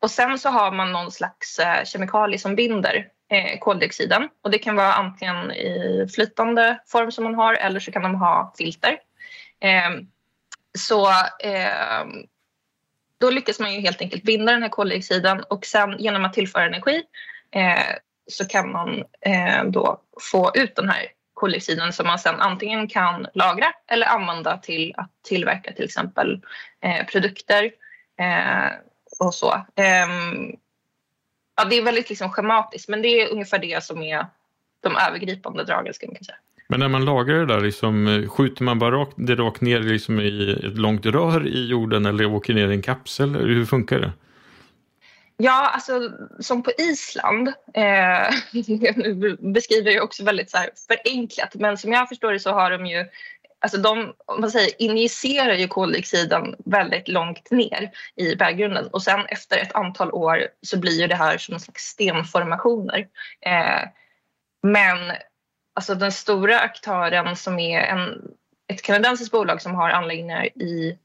Och 0.00 0.10
sen 0.10 0.38
så 0.38 0.48
har 0.48 0.72
man 0.72 0.92
någon 0.92 1.12
slags 1.12 1.58
eh, 1.58 1.84
kemikalie 1.84 2.38
som 2.38 2.54
binder 2.54 3.08
eh, 3.30 3.58
koldioxiden. 3.58 4.28
Och 4.42 4.50
det 4.50 4.58
kan 4.58 4.76
vara 4.76 4.92
antingen 4.92 5.52
i 5.52 6.06
flytande 6.14 6.78
form 6.86 7.12
som 7.12 7.24
man 7.24 7.34
har 7.34 7.54
eller 7.54 7.80
så 7.80 7.92
kan 7.92 8.02
de 8.02 8.14
ha 8.14 8.54
filter. 8.58 8.98
Eh, 9.60 9.90
så 10.78 11.10
eh, 11.40 12.04
då 13.24 13.30
lyckas 13.30 13.60
man 13.60 13.74
ju 13.74 13.80
helt 13.80 14.00
enkelt 14.00 14.22
binda 14.22 14.52
den 14.52 14.62
här 14.62 14.68
koldioxiden 14.68 15.44
och 15.50 15.66
sen 15.66 15.98
genom 15.98 16.24
att 16.24 16.32
tillföra 16.32 16.64
energi 16.64 17.02
eh, 17.50 17.96
så 18.26 18.44
kan 18.44 18.72
man 18.72 19.04
eh, 19.20 19.64
då 19.64 20.00
få 20.32 20.52
ut 20.54 20.76
den 20.76 20.88
här 20.88 21.06
koldioxiden 21.34 21.92
som 21.92 22.06
man 22.06 22.18
sen 22.18 22.40
antingen 22.40 22.88
kan 22.88 23.26
lagra 23.34 23.72
eller 23.86 24.06
använda 24.06 24.58
till 24.58 24.94
att 24.96 25.10
tillverka 25.22 25.72
till 25.72 25.84
exempel 25.84 26.42
eh, 26.80 27.06
produkter 27.06 27.70
eh, 28.18 28.72
och 29.20 29.34
så. 29.34 29.66
Ehm, 29.74 30.56
ja, 31.56 31.64
det 31.64 31.76
är 31.76 31.82
väldigt 31.82 32.08
liksom 32.08 32.30
schematiskt 32.30 32.88
men 32.88 33.02
det 33.02 33.08
är 33.08 33.32
ungefär 33.32 33.58
det 33.58 33.84
som 33.84 34.02
är 34.02 34.26
de 34.80 34.96
övergripande 34.96 35.64
dragen. 35.64 35.94
Ska 35.94 36.06
man 36.06 36.24
säga. 36.24 36.38
Men 36.74 36.80
när 36.80 36.88
man 36.88 37.04
lagrar 37.04 37.38
det 37.38 37.54
där, 37.54 37.60
liksom, 37.60 38.06
eh, 38.06 38.28
skjuter 38.28 38.64
man 38.64 38.78
bara 38.78 38.90
rakt, 38.90 39.12
det 39.16 39.34
rakt 39.34 39.60
ner 39.60 39.80
liksom 39.80 40.20
i 40.20 40.60
ett 40.66 40.78
långt 40.78 41.06
rör 41.06 41.46
i 41.46 41.66
jorden 41.66 42.06
eller 42.06 42.26
åker 42.26 42.54
ner 42.54 42.68
i 42.68 42.74
en 42.74 42.82
kapsel? 42.82 43.36
Hur 43.36 43.64
funkar 43.64 44.00
det? 44.00 44.12
Ja, 45.36 45.70
alltså 45.74 46.10
som 46.40 46.62
på 46.62 46.70
Island, 46.78 47.48
eh, 47.74 48.34
beskriver 49.52 49.90
jag 49.90 50.04
också 50.04 50.24
väldigt 50.24 50.50
så 50.50 50.56
här 50.56 50.70
förenklat, 50.88 51.54
men 51.54 51.78
som 51.78 51.92
jag 51.92 52.08
förstår 52.08 52.32
det 52.32 52.40
så 52.40 52.52
har 52.52 52.70
de 52.70 52.86
ju 52.86 53.04
Alltså 53.58 53.78
de 53.78 54.12
man 54.40 54.50
säger, 54.50 54.82
injicerar 54.82 55.54
ju 55.54 55.68
koldioxiden 55.68 56.54
väldigt 56.64 57.08
långt 57.08 57.50
ner 57.50 57.90
i 58.16 58.36
berggrunden 58.36 58.86
och 58.86 59.02
sen 59.02 59.26
efter 59.28 59.58
ett 59.58 59.74
antal 59.74 60.12
år 60.12 60.46
så 60.62 60.78
blir 60.78 61.08
det 61.08 61.14
här 61.14 61.38
som 61.38 61.54
en 61.54 61.60
slags 61.60 61.84
stenformationer. 61.84 63.06
Eh, 63.46 63.88
men 64.62 64.98
alltså 65.74 65.94
den 65.94 66.12
stora 66.12 66.60
aktören 66.60 67.36
som 67.36 67.58
är 67.58 67.80
en, 67.80 68.22
ett 68.68 68.82
kanadensiskt 68.82 69.32
bolag 69.32 69.62
som 69.62 69.74
har 69.74 69.90
anläggningar 69.90 70.44
i 70.44 70.98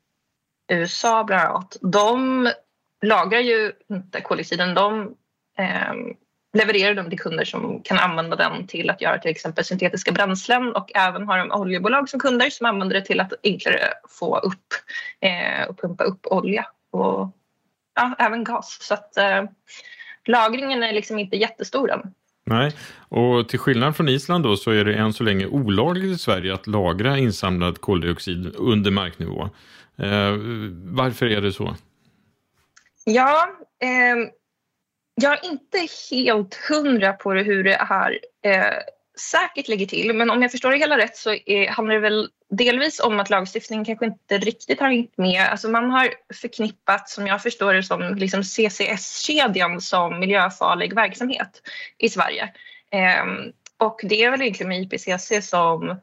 USA 0.72 1.24
bland 1.24 1.42
annat, 1.42 1.78
de 1.82 2.52
lagrar 3.02 3.40
ju 3.40 3.72
inte 3.90 4.22
koldioxiden. 4.22 4.74
De 4.74 5.16
eh, 5.58 5.94
levererar 6.54 6.94
dem 6.94 7.10
till 7.10 7.20
kunder 7.20 7.46
som 7.46 7.82
kan 7.84 7.98
använda 7.98 8.36
den 8.36 8.68
till 8.68 8.90
att 8.90 9.02
göra 9.02 9.20
till 9.20 9.32
exempel 9.32 9.66
syntetiska 9.66 10.12
bränslen 10.12 10.76
och 10.76 10.92
även 10.96 11.28
har 11.28 11.38
de 11.38 11.52
oljebolag 11.52 12.10
som 12.10 12.20
kunder 12.20 12.50
som 12.50 12.66
använder 12.66 12.96
det 12.96 13.06
till 13.06 13.20
att 13.20 13.34
enklare 13.44 13.94
få 14.10 14.38
upp 14.38 14.74
eh, 15.20 15.70
och 15.70 15.82
pumpa 15.82 16.04
upp 16.04 16.28
olja 16.28 16.66
och 16.92 17.30
ja, 17.96 18.16
även 18.20 18.44
gas. 18.44 18.78
Så 18.82 18.94
att 18.94 19.18
eh, 19.18 19.44
lagringen 20.26 20.84
är 20.84 20.94
liksom 20.94 21.20
inte 21.20 21.38
jättestor 21.38 21.92
än. 21.92 22.14
Nej, 22.50 22.72
och 23.10 23.50
till 23.50 23.60
skillnad 23.60 23.96
från 23.96 24.10
Island 24.10 24.44
då 24.44 24.58
så 24.58 24.72
är 24.72 24.86
det 24.86 24.94
än 24.94 25.14
så 25.14 25.24
länge 25.24 25.46
olagligt 25.46 26.16
i 26.16 26.18
Sverige 26.18 26.54
att 26.54 26.68
lagra 26.68 27.18
insamlad 27.18 27.82
koldioxid 27.82 28.56
under 28.56 28.92
marknivå. 28.92 29.50
Eh, 29.98 30.34
varför 30.84 31.26
är 31.26 31.42
det 31.42 31.54
så? 31.54 31.76
Ja, 33.06 33.50
eh, 33.82 34.30
jag 35.16 35.34
är 35.34 35.46
inte 35.46 35.88
helt 36.12 36.56
hundra 36.70 37.14
på 37.14 37.32
hur 37.32 37.64
det 37.64 37.78
här 37.90 38.20
eh, 38.44 38.78
säkert 39.20 39.68
ligger 39.68 39.86
till 39.86 40.14
men 40.14 40.30
om 40.30 40.42
jag 40.42 40.52
förstår 40.52 40.72
det 40.72 40.78
hela 40.78 40.98
rätt 40.98 41.18
så 41.18 41.36
är, 41.46 41.68
handlar 41.68 41.96
det 41.96 42.02
väl 42.02 42.30
delvis 42.50 43.00
om 43.00 43.20
att 43.20 43.30
lagstiftningen 43.30 43.86
kanske 43.86 44.06
inte 44.06 44.38
riktigt 44.38 44.80
har 44.80 44.88
hängt 44.88 45.18
med. 45.18 45.50
Alltså 45.50 45.70
man 45.70 45.92
har 45.92 46.10
förknippat, 46.34 47.10
som 47.10 47.28
jag 47.28 47.44
förstår 47.44 47.74
det, 47.74 47.84
som 47.84 48.16
liksom 48.16 48.44
CCS-kedjan 48.44 49.82
som 49.82 50.20
miljöfarlig 50.20 50.96
verksamhet 50.96 51.62
i 51.98 52.10
Sverige. 52.10 52.54
Eh, 52.92 53.26
och 53.78 54.00
det 54.04 54.24
är 54.24 54.32
väl 54.32 54.42
egentligen 54.42 54.70
med 54.70 54.82
IPCC 54.82 55.50
som 55.50 56.00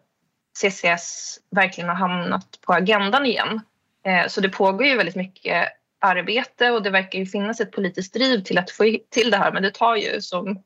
CCS 0.63 1.39
verkligen 1.51 1.89
har 1.89 1.97
hamnat 1.97 2.59
på 2.67 2.73
agendan 2.73 3.27
igen. 3.27 3.61
Eh, 4.07 4.27
så 4.29 4.41
det 4.41 4.49
pågår 4.49 4.87
ju 4.87 4.97
väldigt 4.97 5.17
mycket 5.17 5.69
arbete 6.01 6.71
och 6.71 6.83
det 6.83 6.91
verkar 6.91 7.19
ju 7.19 7.27
finnas 7.27 7.61
ett 7.61 7.73
politiskt 7.73 8.15
driv 8.15 8.43
till 8.43 8.59
att 8.59 8.71
få 8.71 8.97
till 9.11 9.31
det 9.31 9.37
här 9.37 9.53
men 9.53 9.63
det 9.63 9.75
tar 9.75 9.97
ju 9.97 10.21
som 10.21 10.63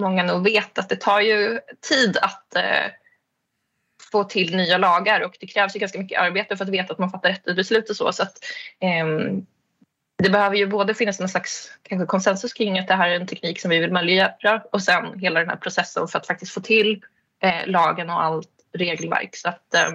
många 0.00 0.22
nog 0.22 0.44
vet 0.44 0.78
att 0.78 0.88
det 0.88 0.96
tar 0.96 1.20
ju 1.20 1.60
tid 1.88 2.16
att 2.16 2.56
eh, 2.56 2.90
få 4.12 4.24
till 4.24 4.56
nya 4.56 4.78
lagar 4.78 5.20
och 5.20 5.36
det 5.40 5.46
krävs 5.46 5.76
ju 5.76 5.80
ganska 5.80 5.98
mycket 5.98 6.20
arbete 6.20 6.56
för 6.56 6.64
att 6.64 6.70
veta 6.70 6.92
att 6.92 6.98
man 6.98 7.10
fattar 7.10 7.28
rätt 7.28 7.56
beslut 7.56 7.90
och 7.90 7.96
så. 7.96 8.12
så 8.12 8.22
att, 8.22 8.38
eh, 8.80 9.06
det 10.22 10.30
behöver 10.30 10.56
ju 10.56 10.66
både 10.66 10.94
finnas 10.94 11.20
en 11.20 11.28
slags 11.28 11.70
kanske 11.82 12.06
konsensus 12.06 12.52
kring 12.52 12.78
att 12.78 12.88
det 12.88 12.94
här 12.94 13.08
är 13.08 13.20
en 13.20 13.26
teknik 13.26 13.60
som 13.60 13.70
vi 13.70 13.78
vill 13.78 13.92
möjliggöra 13.92 14.62
och 14.72 14.82
sen 14.82 15.18
hela 15.18 15.40
den 15.40 15.48
här 15.48 15.56
processen 15.56 16.08
för 16.08 16.18
att 16.18 16.26
faktiskt 16.26 16.52
få 16.52 16.60
till 16.60 17.02
eh, 17.42 17.66
lagen 17.66 18.10
och 18.10 18.22
allt 18.22 18.48
regelverk. 18.72 19.36
Så 19.36 19.48
att, 19.48 19.74
eh, 19.74 19.88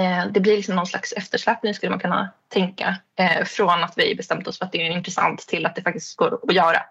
eh 0.00 0.26
det 0.32 0.40
blir 0.40 0.56
liksom 0.56 0.76
någon 0.76 0.86
slags 0.86 1.12
eftersläpning 1.12 1.74
skulle 1.74 1.90
man 1.90 2.00
kunna 2.00 2.28
tänka 2.48 2.96
eh, 3.18 3.44
från 3.44 3.84
att 3.84 3.94
vi 3.96 4.14
bestämt 4.14 4.46
oss 4.46 4.58
för 4.58 4.64
att 4.64 4.72
det 4.72 4.86
är 4.86 4.90
intressant 4.90 5.40
till 5.40 5.66
att 5.66 5.76
det 5.76 5.82
faktiskt 5.82 6.16
går 6.16 6.40
att 6.48 6.54
göra. 6.54 6.82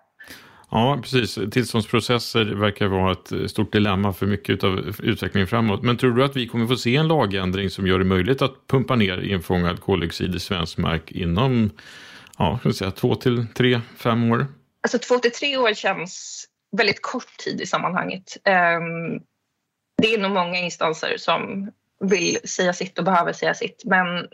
Ja, 0.71 0.99
precis. 1.01 1.39
Tillståndsprocesser 1.51 2.45
verkar 2.45 2.87
vara 2.87 3.11
ett 3.11 3.31
eh, 3.31 3.45
stort 3.45 3.73
dilemma 3.73 4.13
för 4.13 4.25
mycket 4.25 4.63
av 4.63 4.95
utvecklingen 5.03 5.47
framåt. 5.47 5.83
Men 5.83 5.97
tror 5.97 6.11
du 6.11 6.23
att 6.23 6.35
vi 6.35 6.47
kommer 6.47 6.67
få 6.67 6.75
se 6.75 6.95
en 6.95 7.07
lagändring 7.07 7.69
som 7.69 7.87
gör 7.87 7.99
det 7.99 8.05
möjligt 8.05 8.41
att 8.41 8.67
pumpa 8.67 8.95
ner 8.95 9.21
infångad 9.21 9.81
koldioxid 9.81 10.35
i 10.35 10.39
svensk 10.39 10.77
mark 10.77 11.11
inom 11.11 11.69
ja, 12.37 12.59
ska 12.59 12.73
säga, 12.73 12.91
två 12.91 13.15
till 13.15 13.45
tre, 13.53 13.81
fem 13.97 14.31
år? 14.31 14.47
Alltså 14.81 14.99
två 14.99 15.19
till 15.19 15.31
tre 15.31 15.57
år 15.57 15.73
känns 15.73 16.45
väldigt 16.77 17.01
kort 17.01 17.37
tid 17.37 17.61
i 17.61 17.65
sammanhanget. 17.65 18.37
Ehm, 18.43 19.19
det 20.01 20.13
är 20.13 20.17
nog 20.17 20.31
många 20.31 20.59
instanser 20.59 21.17
som 21.17 21.71
vill 21.99 22.37
säga 22.43 22.73
sitt 22.73 22.99
och 22.99 23.05
behöver 23.05 23.33
säga 23.33 23.53
sitt. 23.53 23.83
Men 23.85 24.27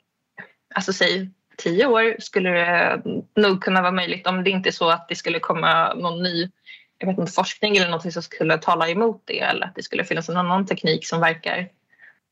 alltså 0.75 0.93
säg 0.93 1.31
tio 1.57 1.85
år 1.85 2.15
skulle 2.19 2.49
det 2.49 3.01
nog 3.35 3.63
kunna 3.63 3.81
vara 3.81 3.91
möjligt 3.91 4.27
om 4.27 4.43
det 4.43 4.49
inte 4.49 4.69
är 4.69 4.71
så 4.71 4.89
att 4.89 5.07
det 5.09 5.15
skulle 5.15 5.39
komma 5.39 5.93
någon 5.93 6.23
ny 6.23 6.49
jag 6.97 7.07
vet 7.07 7.19
inte, 7.19 7.31
forskning 7.31 7.77
eller 7.77 7.89
något 7.89 8.13
som 8.13 8.21
skulle 8.21 8.57
tala 8.57 8.89
emot 8.89 9.21
det 9.25 9.39
eller 9.39 9.65
att 9.65 9.75
det 9.75 9.83
skulle 9.83 10.03
finnas 10.03 10.29
en 10.29 10.37
annan 10.37 10.65
teknik 10.65 11.07
som 11.07 11.19
verkar 11.19 11.57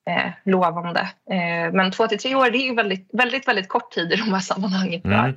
eh, 0.07 0.31
lovande. 0.45 0.99
Eh, 1.31 1.73
men 1.73 1.91
två 1.91 2.07
till 2.07 2.19
tre 2.19 2.35
år 2.35 2.49
det 2.51 2.57
är 2.57 2.75
väldigt, 2.75 3.09
väldigt, 3.13 3.47
väldigt 3.47 3.67
kort 3.67 3.91
tid 3.91 4.11
i 4.11 4.15
de 4.15 4.33
här 4.33 4.39
sammanhangen. 4.39 5.01
Mm. 5.03 5.35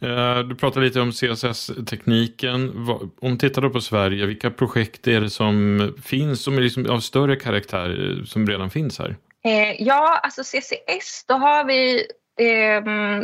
Eh, 0.00 0.38
du 0.38 0.54
pratade 0.54 0.86
lite 0.86 1.00
om 1.00 1.12
CSS-tekniken. 1.12 2.88
Om 3.20 3.32
vi 3.32 3.38
tittar 3.38 3.68
på 3.68 3.80
Sverige, 3.80 4.26
vilka 4.26 4.50
projekt 4.50 5.06
är 5.06 5.20
det 5.20 5.30
som 5.30 5.94
finns 6.04 6.42
som 6.42 6.56
är 6.58 6.60
liksom 6.60 6.90
av 6.90 7.00
större 7.00 7.36
karaktär 7.36 8.18
eh, 8.18 8.24
som 8.24 8.46
redan 8.46 8.70
finns 8.70 8.98
här? 8.98 9.16
Eh, 9.44 9.82
ja, 9.82 10.20
alltså 10.22 10.42
CCS, 10.44 11.24
då 11.28 11.34
har 11.34 11.64
vi 11.64 12.06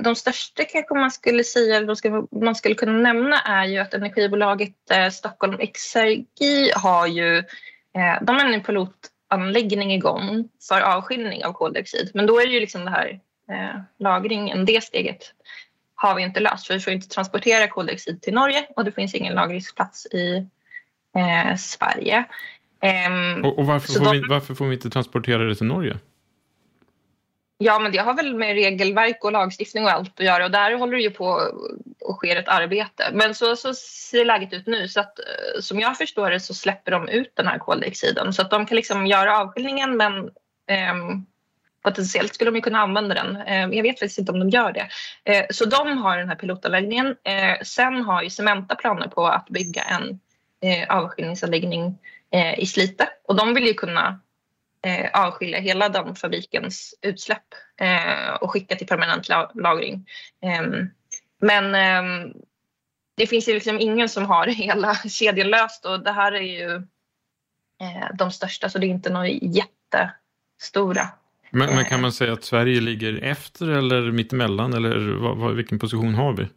de 0.02 0.14
största 0.16 0.64
kanske 0.64 0.94
man 0.94 1.10
skulle 1.10 1.44
säga, 1.44 1.76
eller 1.76 2.44
man 2.44 2.54
skulle 2.54 2.74
kunna 2.74 2.92
nämna 2.92 3.40
är 3.40 3.64
ju 3.64 3.78
att 3.78 3.94
energibolaget 3.94 4.74
Stockholm 5.12 5.56
Exergi 5.60 6.72
har 6.76 7.06
ju, 7.06 7.42
de 8.20 8.36
har 8.36 8.52
en 8.52 8.62
pilotanläggning 8.62 9.92
igång 9.92 10.48
för 10.68 10.80
avskiljning 10.80 11.44
av 11.44 11.52
koldioxid. 11.52 12.10
Men 12.14 12.26
då 12.26 12.40
är 12.40 12.46
det 12.46 12.52
ju 12.52 12.60
liksom 12.60 12.84
det 12.84 12.90
här 12.90 13.20
lagringen, 13.98 14.64
det 14.64 14.84
steget 14.84 15.32
har 15.94 16.14
vi 16.14 16.22
inte 16.22 16.40
löst 16.40 16.66
för 16.66 16.74
vi 16.74 16.80
får 16.80 16.92
inte 16.92 17.08
transportera 17.08 17.68
koldioxid 17.68 18.22
till 18.22 18.34
Norge 18.34 18.66
och 18.76 18.84
det 18.84 18.92
finns 18.92 19.14
ingen 19.14 19.34
lagringsplats 19.34 20.06
i 20.06 20.46
eh, 21.16 21.56
Sverige. 21.56 22.24
Um, 23.08 23.44
och, 23.44 23.58
och 23.58 23.66
varför, 23.66 23.92
får 23.92 24.04
de, 24.04 24.12
vi, 24.12 24.22
varför 24.28 24.54
får 24.54 24.66
vi 24.66 24.74
inte 24.74 24.90
transportera 24.90 25.44
det 25.44 25.54
till 25.54 25.66
Norge? 25.66 25.98
Ja, 27.58 27.78
men 27.78 27.92
det 27.92 27.98
har 27.98 28.14
väl 28.14 28.34
med 28.34 28.54
regelverk 28.54 29.24
och 29.24 29.32
lagstiftning 29.32 29.84
och 29.84 29.90
allt 29.90 30.20
att 30.20 30.26
göra 30.26 30.44
och 30.44 30.50
där 30.50 30.74
håller 30.74 30.96
det 30.96 31.02
ju 31.02 31.10
på 31.10 31.40
och 32.00 32.16
sker 32.16 32.36
ett 32.36 32.48
arbete. 32.48 33.10
Men 33.12 33.34
så, 33.34 33.56
så 33.56 33.74
ser 33.74 34.24
läget 34.24 34.52
ut 34.52 34.66
nu 34.66 34.88
så 34.88 35.00
att 35.00 35.18
eh, 35.18 35.60
som 35.60 35.80
jag 35.80 35.98
förstår 35.98 36.30
det 36.30 36.40
så 36.40 36.54
släpper 36.54 36.90
de 36.90 37.08
ut 37.08 37.32
den 37.36 37.46
här 37.46 37.58
koldioxiden 37.58 38.32
så 38.32 38.42
att 38.42 38.50
de 38.50 38.66
kan 38.66 38.76
liksom 38.76 39.06
göra 39.06 39.38
avskiljningen 39.38 39.96
men 39.96 40.12
um, 40.92 41.26
potentiellt 41.82 42.34
skulle 42.34 42.50
de 42.50 42.56
ju 42.56 42.62
kunna 42.62 42.78
använda 42.78 43.14
den. 43.14 43.36
Eh, 43.36 43.68
jag 43.76 43.82
vet 43.82 43.98
faktiskt 43.98 44.18
inte 44.18 44.32
om 44.32 44.38
de 44.38 44.48
gör 44.48 44.72
det. 44.72 44.88
Eh, 45.24 45.44
så 45.50 45.64
de 45.64 45.98
har 45.98 46.18
den 46.18 46.28
här 46.28 46.36
pilotanläggningen. 46.36 47.16
Eh, 47.24 47.62
sen 47.62 48.02
har 48.02 48.22
ju 48.22 48.30
Cementa 48.30 48.74
planer 48.74 49.08
på 49.08 49.26
att 49.26 49.48
bygga 49.48 49.82
en 49.82 50.20
eh, 50.60 50.96
avskiljningsanläggning 50.96 51.98
i 52.56 52.66
Slite 52.66 53.08
och 53.28 53.36
de 53.36 53.54
vill 53.54 53.66
ju 53.66 53.74
kunna 53.74 54.20
avskilja 55.12 55.60
hela 55.60 55.88
den 55.88 56.14
fabrikens 56.14 56.94
utsläpp 57.02 57.44
och 58.40 58.50
skicka 58.50 58.76
till 58.76 58.86
permanent 58.86 59.28
lagring. 59.54 60.06
Ehm, 60.42 60.90
men 61.40 61.74
ehm, 61.74 62.32
det 63.16 63.26
finns 63.26 63.48
ju 63.48 63.54
liksom 63.54 63.80
ingen 63.80 64.08
som 64.08 64.24
har 64.24 64.46
hela 64.66 64.94
kedjan 64.94 65.50
löst 65.50 65.84
och 65.84 66.04
det 66.04 66.12
här 66.12 66.32
är 66.32 66.40
ju 66.40 66.82
de 68.14 68.30
största 68.30 68.68
så 68.68 68.78
det 68.78 68.86
är 68.86 68.88
inte 68.88 69.10
några 69.10 69.28
jättestora 69.28 71.08
men, 71.56 71.74
men, 71.74 71.84
kan 71.84 72.00
man 72.00 72.12
säga 72.12 72.32
att 72.32 72.44
Sverige 72.44 72.80
ligger 72.80 73.24
efter 73.24 73.68
eller 73.68 74.12
mittemellan 74.12 74.74
eller 74.74 75.14
vad, 75.14 75.36
vad, 75.36 75.54
vilken 75.54 75.78
position 75.78 76.14
har 76.14 76.32
vi? 76.32 76.48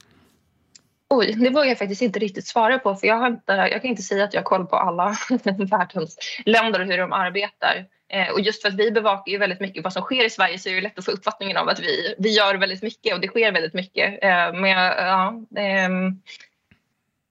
Oj, 1.10 1.34
det 1.34 1.50
vågar 1.50 1.66
jag 1.66 1.78
faktiskt 1.78 2.02
inte 2.02 2.20
riktigt 2.20 2.48
svara 2.48 2.80
på 2.80 2.96
för 2.96 3.08
jag, 3.08 3.28
inte, 3.28 3.52
jag 3.52 3.82
kan 3.82 3.90
inte 3.90 4.02
säga 4.02 4.24
att 4.24 4.34
jag 4.34 4.42
har 4.42 4.46
koll 4.46 4.66
på 4.66 4.76
alla 4.76 5.16
världens 5.58 6.18
länder 6.46 6.80
och 6.80 6.86
hur 6.86 6.98
de 6.98 7.14
arbetar. 7.14 7.86
Eh, 8.10 8.30
och 8.30 8.42
just 8.42 8.62
för 8.62 8.70
att 8.70 8.76
vi 8.76 8.92
bevakar 8.92 9.32
ju 9.32 9.38
väldigt 9.38 9.60
mycket 9.60 9.84
vad 9.84 9.94
som 9.94 10.02
sker 10.02 10.26
i 10.26 10.30
Sverige 10.30 10.60
så 10.60 10.70
är 10.70 10.76
det 10.76 10.82
lätt 10.82 11.00
att 11.00 11.06
få 11.06 11.12
uppfattningen 11.12 11.58
av 11.58 11.70
att 11.70 11.80
vi, 11.80 12.16
vi 12.18 12.30
gör 12.30 12.56
väldigt 12.56 12.84
mycket 12.84 13.14
och 13.14 13.22
det 13.22 13.28
sker 13.28 13.52
väldigt 13.52 13.74
mycket. 13.74 14.24
Eh, 14.24 14.54
men 14.54 14.70
ja, 14.70 15.42
eh, 15.56 15.90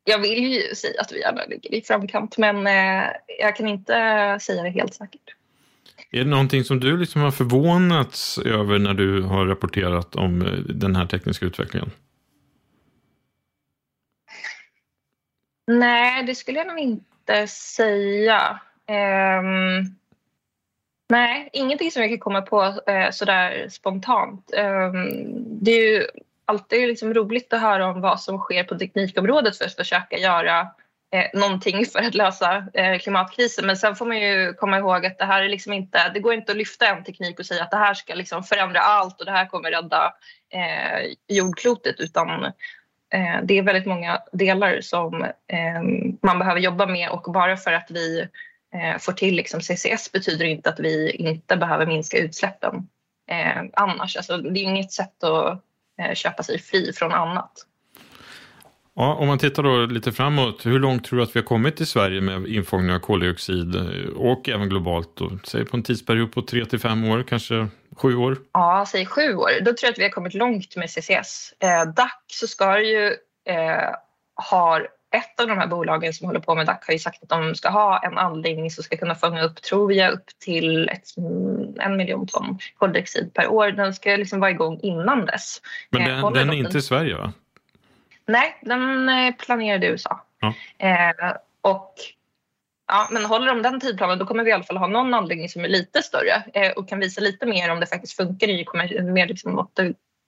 jag 0.05 0.19
vill 0.19 0.55
ju 0.55 0.75
säga 0.75 1.01
att 1.01 1.13
vi 1.13 1.21
gärna 1.21 1.45
ligger 1.45 1.75
i 1.75 1.83
framkant 1.83 2.39
men 2.39 2.67
eh, 2.67 3.05
jag 3.39 3.57
kan 3.57 3.69
inte 3.69 4.39
säga 4.41 4.63
det 4.63 4.71
helt 4.71 4.95
säkert. 4.95 5.35
Är 6.11 6.19
det 6.19 6.31
någonting 6.31 6.65
som 6.65 6.81
du 6.81 6.97
liksom 6.97 7.21
har 7.21 7.31
förvånats 7.31 8.39
över 8.39 8.79
när 8.79 8.95
du 8.95 9.23
har 9.23 9.47
rapporterat 9.47 10.17
om 10.17 10.65
den 10.69 10.97
här 10.97 11.07
tekniska 11.07 11.47
utvecklingen? 11.47 11.91
Nej, 15.67 16.23
det 16.23 16.35
skulle 16.35 16.59
jag 16.59 16.67
nog 16.67 16.79
inte 16.79 17.47
säga. 17.47 18.61
Um, 18.89 19.97
nej, 21.09 21.49
ingenting 21.53 21.91
som 21.91 22.03
jag 22.03 22.11
kan 22.11 22.19
komma 22.19 22.43
på 22.43 22.81
eh, 22.87 23.11
sådär 23.11 23.69
spontant. 23.69 24.51
Um, 24.57 25.45
det 25.65 25.71
är 25.71 25.93
ju 25.93 26.07
alltid 26.45 26.89
liksom 26.89 27.15
roligt 27.15 27.53
att 27.53 27.61
höra 27.61 27.87
om 27.87 28.01
vad 28.01 28.21
som 28.21 28.39
sker 28.39 28.65
på 28.65 28.79
teknikområdet 28.79 29.59
för 29.59 29.65
att 29.65 29.77
försöka 29.77 30.19
göra 30.19 30.61
eh, 31.13 31.41
någonting 31.41 31.87
för 31.87 31.99
att 31.99 32.15
lösa 32.15 32.67
eh, 32.75 32.99
klimatkrisen. 32.99 33.67
Men 33.67 33.77
sen 33.77 33.97
får 33.97 34.07
man 34.07 34.21
ju 34.21 34.55
komma 34.55 34.79
ihåg 34.79 35.07
att 35.07 35.19
det 35.19 35.25
här 35.25 35.43
är 35.43 35.49
liksom 35.49 35.73
inte, 35.73 36.11
det 36.15 36.21
går 36.21 36.35
inte 36.35 36.53
att 36.53 36.59
lyfta 36.59 36.87
en 36.87 37.05
teknik 37.05 37.39
och 37.39 37.47
säga 37.47 37.63
att 37.63 37.71
det 37.71 37.77
här 37.77 37.95
ska 37.95 38.15
liksom 38.15 38.43
förändra 38.43 38.81
allt 38.81 39.21
och 39.21 39.27
det 39.27 39.33
här 39.33 39.47
kommer 39.47 39.71
rädda 39.71 40.15
eh, 40.53 41.15
jordklotet 41.29 42.01
utan 42.01 42.45
eh, 43.15 43.41
det 43.43 43.59
är 43.59 43.63
väldigt 43.63 43.87
många 43.87 44.23
delar 44.33 44.81
som 44.81 45.23
eh, 45.25 45.83
man 46.23 46.39
behöver 46.39 46.61
jobba 46.61 46.87
med 46.87 47.11
och 47.11 47.33
bara 47.33 47.57
för 47.57 47.73
att 47.73 47.91
vi 47.91 48.29
får 49.01 49.13
till 49.13 49.35
liksom 49.35 49.61
CCS 49.61 50.13
betyder 50.13 50.45
inte 50.45 50.69
att 50.69 50.81
vi 50.81 51.11
inte 51.11 51.57
behöver 51.57 51.87
minska 51.87 52.19
utsläppen 52.19 52.89
annars. 53.73 54.17
Alltså, 54.17 54.37
det 54.37 54.61
är 54.61 54.63
inget 54.63 54.93
sätt 54.93 55.25
att 55.25 55.63
köpa 56.15 56.43
sig 56.43 56.59
fri 56.59 56.93
från 56.93 57.13
annat. 57.13 57.67
Ja, 58.99 59.15
om 59.15 59.27
man 59.27 59.39
tittar 59.39 59.63
då 59.63 59.87
lite 59.87 60.13
framåt, 60.13 60.67
hur 60.67 60.79
långt 60.79 61.05
tror 61.05 61.17
du 61.19 61.23
att 61.23 61.37
vi 61.37 61.41
har 61.41 61.45
kommit 61.45 61.81
i 61.81 61.87
Sverige 61.87 62.21
med 62.21 62.47
infångning 62.47 62.93
av 62.93 62.99
koldioxid 62.99 63.77
och 64.17 64.49
även 64.49 64.69
globalt? 64.69 65.17
Då? 65.17 65.39
Säg 65.45 65.65
på 65.65 65.77
en 65.77 65.83
tidsperiod 65.83 66.33
på 66.33 66.43
3 66.43 66.65
till 66.65 66.79
5 66.79 67.05
år, 67.05 67.23
kanske 67.29 67.69
7 67.97 68.17
år? 68.17 68.39
Ja, 68.53 68.87
säg 68.89 69.07
7 69.07 69.35
år. 69.35 69.51
Då 69.61 69.65
tror 69.65 69.79
jag 69.83 69.91
att 69.91 69.99
vi 69.99 70.03
har 70.03 70.11
kommit 70.11 70.35
långt 70.35 70.77
med 70.77 70.91
CCS. 70.91 71.55
Eh, 71.59 71.93
DAC 71.93 72.11
så 72.27 72.47
ska 72.47 72.71
det 72.71 72.83
ju 72.83 73.07
eh, 73.45 73.91
ha 74.51 74.81
ett 75.17 75.41
av 75.41 75.47
de 75.47 75.59
här 75.59 75.67
bolagen 75.67 76.13
som 76.13 76.27
håller 76.27 76.41
på 76.41 76.55
med 76.55 76.67
DAC 76.67 76.79
har 76.87 76.93
ju 76.93 76.99
sagt 76.99 77.23
att 77.23 77.29
de 77.29 77.55
ska 77.55 77.69
ha 77.69 77.99
en 77.99 78.19
anläggning 78.19 78.71
som 78.71 78.85
ska 78.85 78.97
kunna 78.97 79.15
fånga 79.15 79.43
upp, 79.43 79.63
tror 79.63 79.93
jag, 79.93 80.13
upp 80.13 80.27
till 80.39 80.89
ett, 80.89 81.17
en 81.81 81.97
miljon 81.97 82.27
ton 82.27 82.59
koldioxid 82.79 83.35
per 83.35 83.49
år. 83.49 83.71
Den 83.71 83.95
ska 83.95 84.17
liksom 84.17 84.41
vara 84.41 84.51
igång 84.51 84.81
innan 84.83 85.27
dess. 85.27 85.63
Men 85.91 86.05
den, 86.05 86.19
eh, 86.19 86.33
den 86.33 86.51
är 86.51 86.55
inte 86.55 86.79
i 86.79 86.83
Sverige 86.83 87.17
va? 87.17 87.33
Nej, 88.27 88.59
den 88.63 89.09
är 89.09 89.33
planerad 89.33 89.85
i 89.85 89.87
USA. 89.87 90.25
Ja. 90.41 90.55
Eh, 90.79 91.37
och 91.61 91.95
Ja, 92.89 93.09
men 93.11 93.25
håller 93.25 93.47
de 93.47 93.63
den 93.63 93.81
tidplanen 93.81 94.19
då 94.19 94.27
kommer 94.27 94.45
vi 94.45 94.51
i 94.51 94.53
alla 94.53 94.65
fall 94.65 94.77
ha 94.77 94.87
någon 94.87 95.15
anläggning 95.15 95.49
som 95.49 95.65
är 95.65 95.69
lite 95.69 96.03
större 96.03 96.43
eh, 96.55 96.73
och 96.73 96.89
kan 96.89 97.01
visa 97.01 97.21
lite 97.21 97.47
mer 97.47 97.73
om 97.73 97.81
det 97.81 97.87
faktiskt 97.87 98.17
funkar 98.17 98.49
i 98.49 98.67
mer 99.03 99.27
liksom 99.27 99.59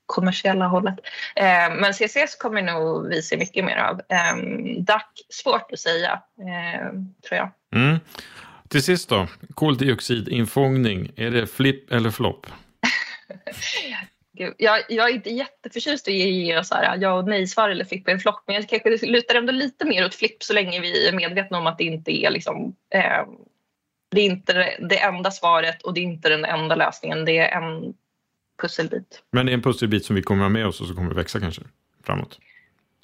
kommersiella 0.09 0.67
hållet. 0.67 0.95
Eh, 1.37 1.75
men 1.81 1.95
CCS 1.95 2.37
kommer 2.37 2.63
nog 2.63 3.09
vi 3.09 3.23
se 3.23 3.37
mycket 3.37 3.65
mer 3.65 3.77
av. 3.77 4.01
Eh, 4.09 4.37
DAC, 4.79 5.03
svårt 5.29 5.73
att 5.73 5.81
säga, 5.81 6.23
eh, 6.39 6.89
tror 7.29 7.39
jag. 7.39 7.51
Mm. 7.75 7.99
Till 8.69 8.83
sist 8.83 9.09
då, 9.09 9.27
koldioxidinfångning, 9.55 11.11
är 11.17 11.31
det 11.31 11.47
flipp 11.47 11.93
eller 11.93 12.11
flopp? 12.11 12.47
Jag, 14.59 14.83
jag, 14.89 15.11
är 15.11 15.15
inte 15.15 15.31
jätteförtjust 15.31 16.09
i 16.09 16.23
att 16.23 16.29
ge 16.29 16.65
så 16.65 16.75
här, 16.75 16.97
ja 16.97 17.13
och 17.13 17.29
nej-svar 17.29 17.71
eller 17.71 17.85
flipp 17.85 18.09
eller 18.09 18.19
flopp 18.19 18.43
men 18.47 18.57
jag 18.57 18.69
kanske 18.69 19.07
lutar 19.07 19.35
ändå 19.35 19.53
lite 19.53 19.85
mer 19.85 20.07
åt 20.07 20.15
flipp 20.15 20.43
så 20.43 20.53
länge 20.53 20.81
vi 20.81 21.09
är 21.09 21.13
medvetna 21.13 21.59
om 21.59 21.67
att 21.67 21.79
det 21.79 21.85
inte 21.85 22.17
är 22.17 22.31
liksom, 22.31 22.77
eh, 22.95 23.25
det 24.11 24.21
är 24.21 24.25
inte 24.25 24.77
det 24.81 24.99
enda 24.99 25.31
svaret 25.31 25.83
och 25.83 25.95
det 25.95 26.01
är 26.01 26.03
inte 26.03 26.29
den 26.29 26.45
enda 26.45 26.75
lösningen. 26.75 27.25
Det 27.25 27.39
är 27.39 27.63
en 27.63 27.95
pusselbit. 28.61 29.23
Men 29.33 29.47
det 29.47 29.53
är 29.53 29.55
en 29.55 29.63
pusselbit 29.63 30.05
som 30.05 30.17
vi 30.17 30.23
kommer 30.23 30.43
ha 30.43 30.49
med 30.49 30.67
oss 30.67 30.81
och 30.81 30.87
som 30.87 30.97
kommer 30.97 31.15
växa 31.15 31.41
kanske 31.41 31.63
framåt? 32.05 32.39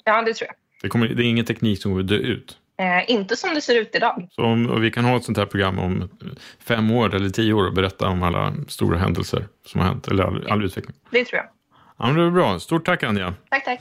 Ja, 0.03 0.21
det 0.21 0.33
tror 0.33 0.47
jag. 0.47 0.55
Det, 0.81 0.89
kommer, 0.89 1.07
det 1.07 1.23
är 1.23 1.27
ingen 1.27 1.45
teknik 1.45 1.81
som 1.81 1.91
kommer 1.91 2.03
dö 2.03 2.15
ut? 2.15 2.57
Eh, 2.77 3.11
inte 3.11 3.35
som 3.35 3.53
det 3.53 3.61
ser 3.61 3.81
ut 3.81 3.95
idag. 3.95 4.27
Så 4.31 4.43
om, 4.43 4.81
vi 4.81 4.91
kan 4.91 5.05
ha 5.05 5.17
ett 5.17 5.23
sånt 5.23 5.37
här 5.37 5.45
program 5.45 5.79
om 5.79 6.09
fem 6.59 6.91
år 6.91 7.15
eller 7.15 7.29
tio 7.29 7.53
år 7.53 7.67
och 7.67 7.73
berätta 7.73 8.07
om 8.07 8.23
alla 8.23 8.53
stora 8.67 8.97
händelser 8.97 9.47
som 9.65 9.81
har 9.81 9.87
hänt, 9.87 10.07
eller 10.07 10.23
all, 10.23 10.47
all 10.49 10.63
utveckling. 10.63 10.95
Det 11.09 11.25
tror 11.25 11.37
jag. 11.37 11.47
Ja, 11.97 12.07
men 12.07 12.15
det 12.15 12.23
är 12.23 12.31
bra. 12.31 12.59
Stort 12.59 12.85
tack 12.85 13.03
Anja. 13.03 13.33
Tack, 13.49 13.65
tack. 13.65 13.79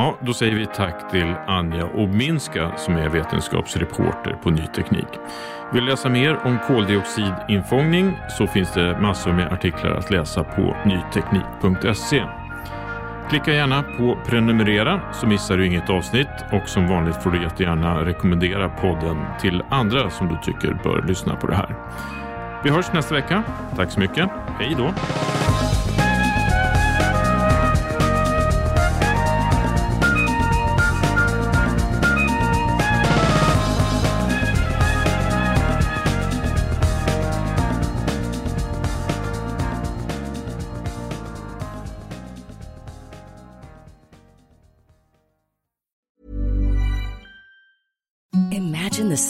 Ja, 0.00 0.16
då 0.20 0.34
säger 0.34 0.54
vi 0.54 0.66
tack 0.66 1.10
till 1.10 1.34
Anja 1.46 1.86
Obminska 1.86 2.76
som 2.76 2.96
är 2.96 3.08
vetenskapsreporter 3.08 4.38
på 4.42 4.50
Ny 4.50 4.66
Teknik. 4.66 5.06
Vill 5.72 5.84
läsa 5.84 6.08
mer 6.08 6.38
om 6.44 6.58
koldioxidinfångning 6.66 8.16
så 8.38 8.46
finns 8.46 8.74
det 8.74 9.00
massor 9.00 9.32
med 9.32 9.52
artiklar 9.52 9.90
att 9.90 10.10
läsa 10.10 10.44
på 10.44 10.76
nyteknik.se. 10.84 12.24
Klicka 13.30 13.52
gärna 13.52 13.82
på 13.82 14.18
prenumerera 14.26 15.00
så 15.12 15.26
missar 15.26 15.56
du 15.56 15.66
inget 15.66 15.90
avsnitt 15.90 16.44
och 16.52 16.68
som 16.68 16.88
vanligt 16.88 17.22
får 17.22 17.30
du 17.30 17.42
jättegärna 17.42 18.04
rekommendera 18.04 18.68
podden 18.68 19.16
till 19.40 19.62
andra 19.70 20.10
som 20.10 20.28
du 20.28 20.36
tycker 20.42 20.78
bör 20.84 21.04
lyssna 21.08 21.36
på 21.36 21.46
det 21.46 21.54
här. 21.54 21.76
Vi 22.64 22.70
hörs 22.70 22.92
nästa 22.92 23.14
vecka. 23.14 23.42
Tack 23.76 23.90
så 23.90 24.00
mycket. 24.00 24.30
Hej 24.58 24.74
då! 24.78 24.90
Service 49.20 49.29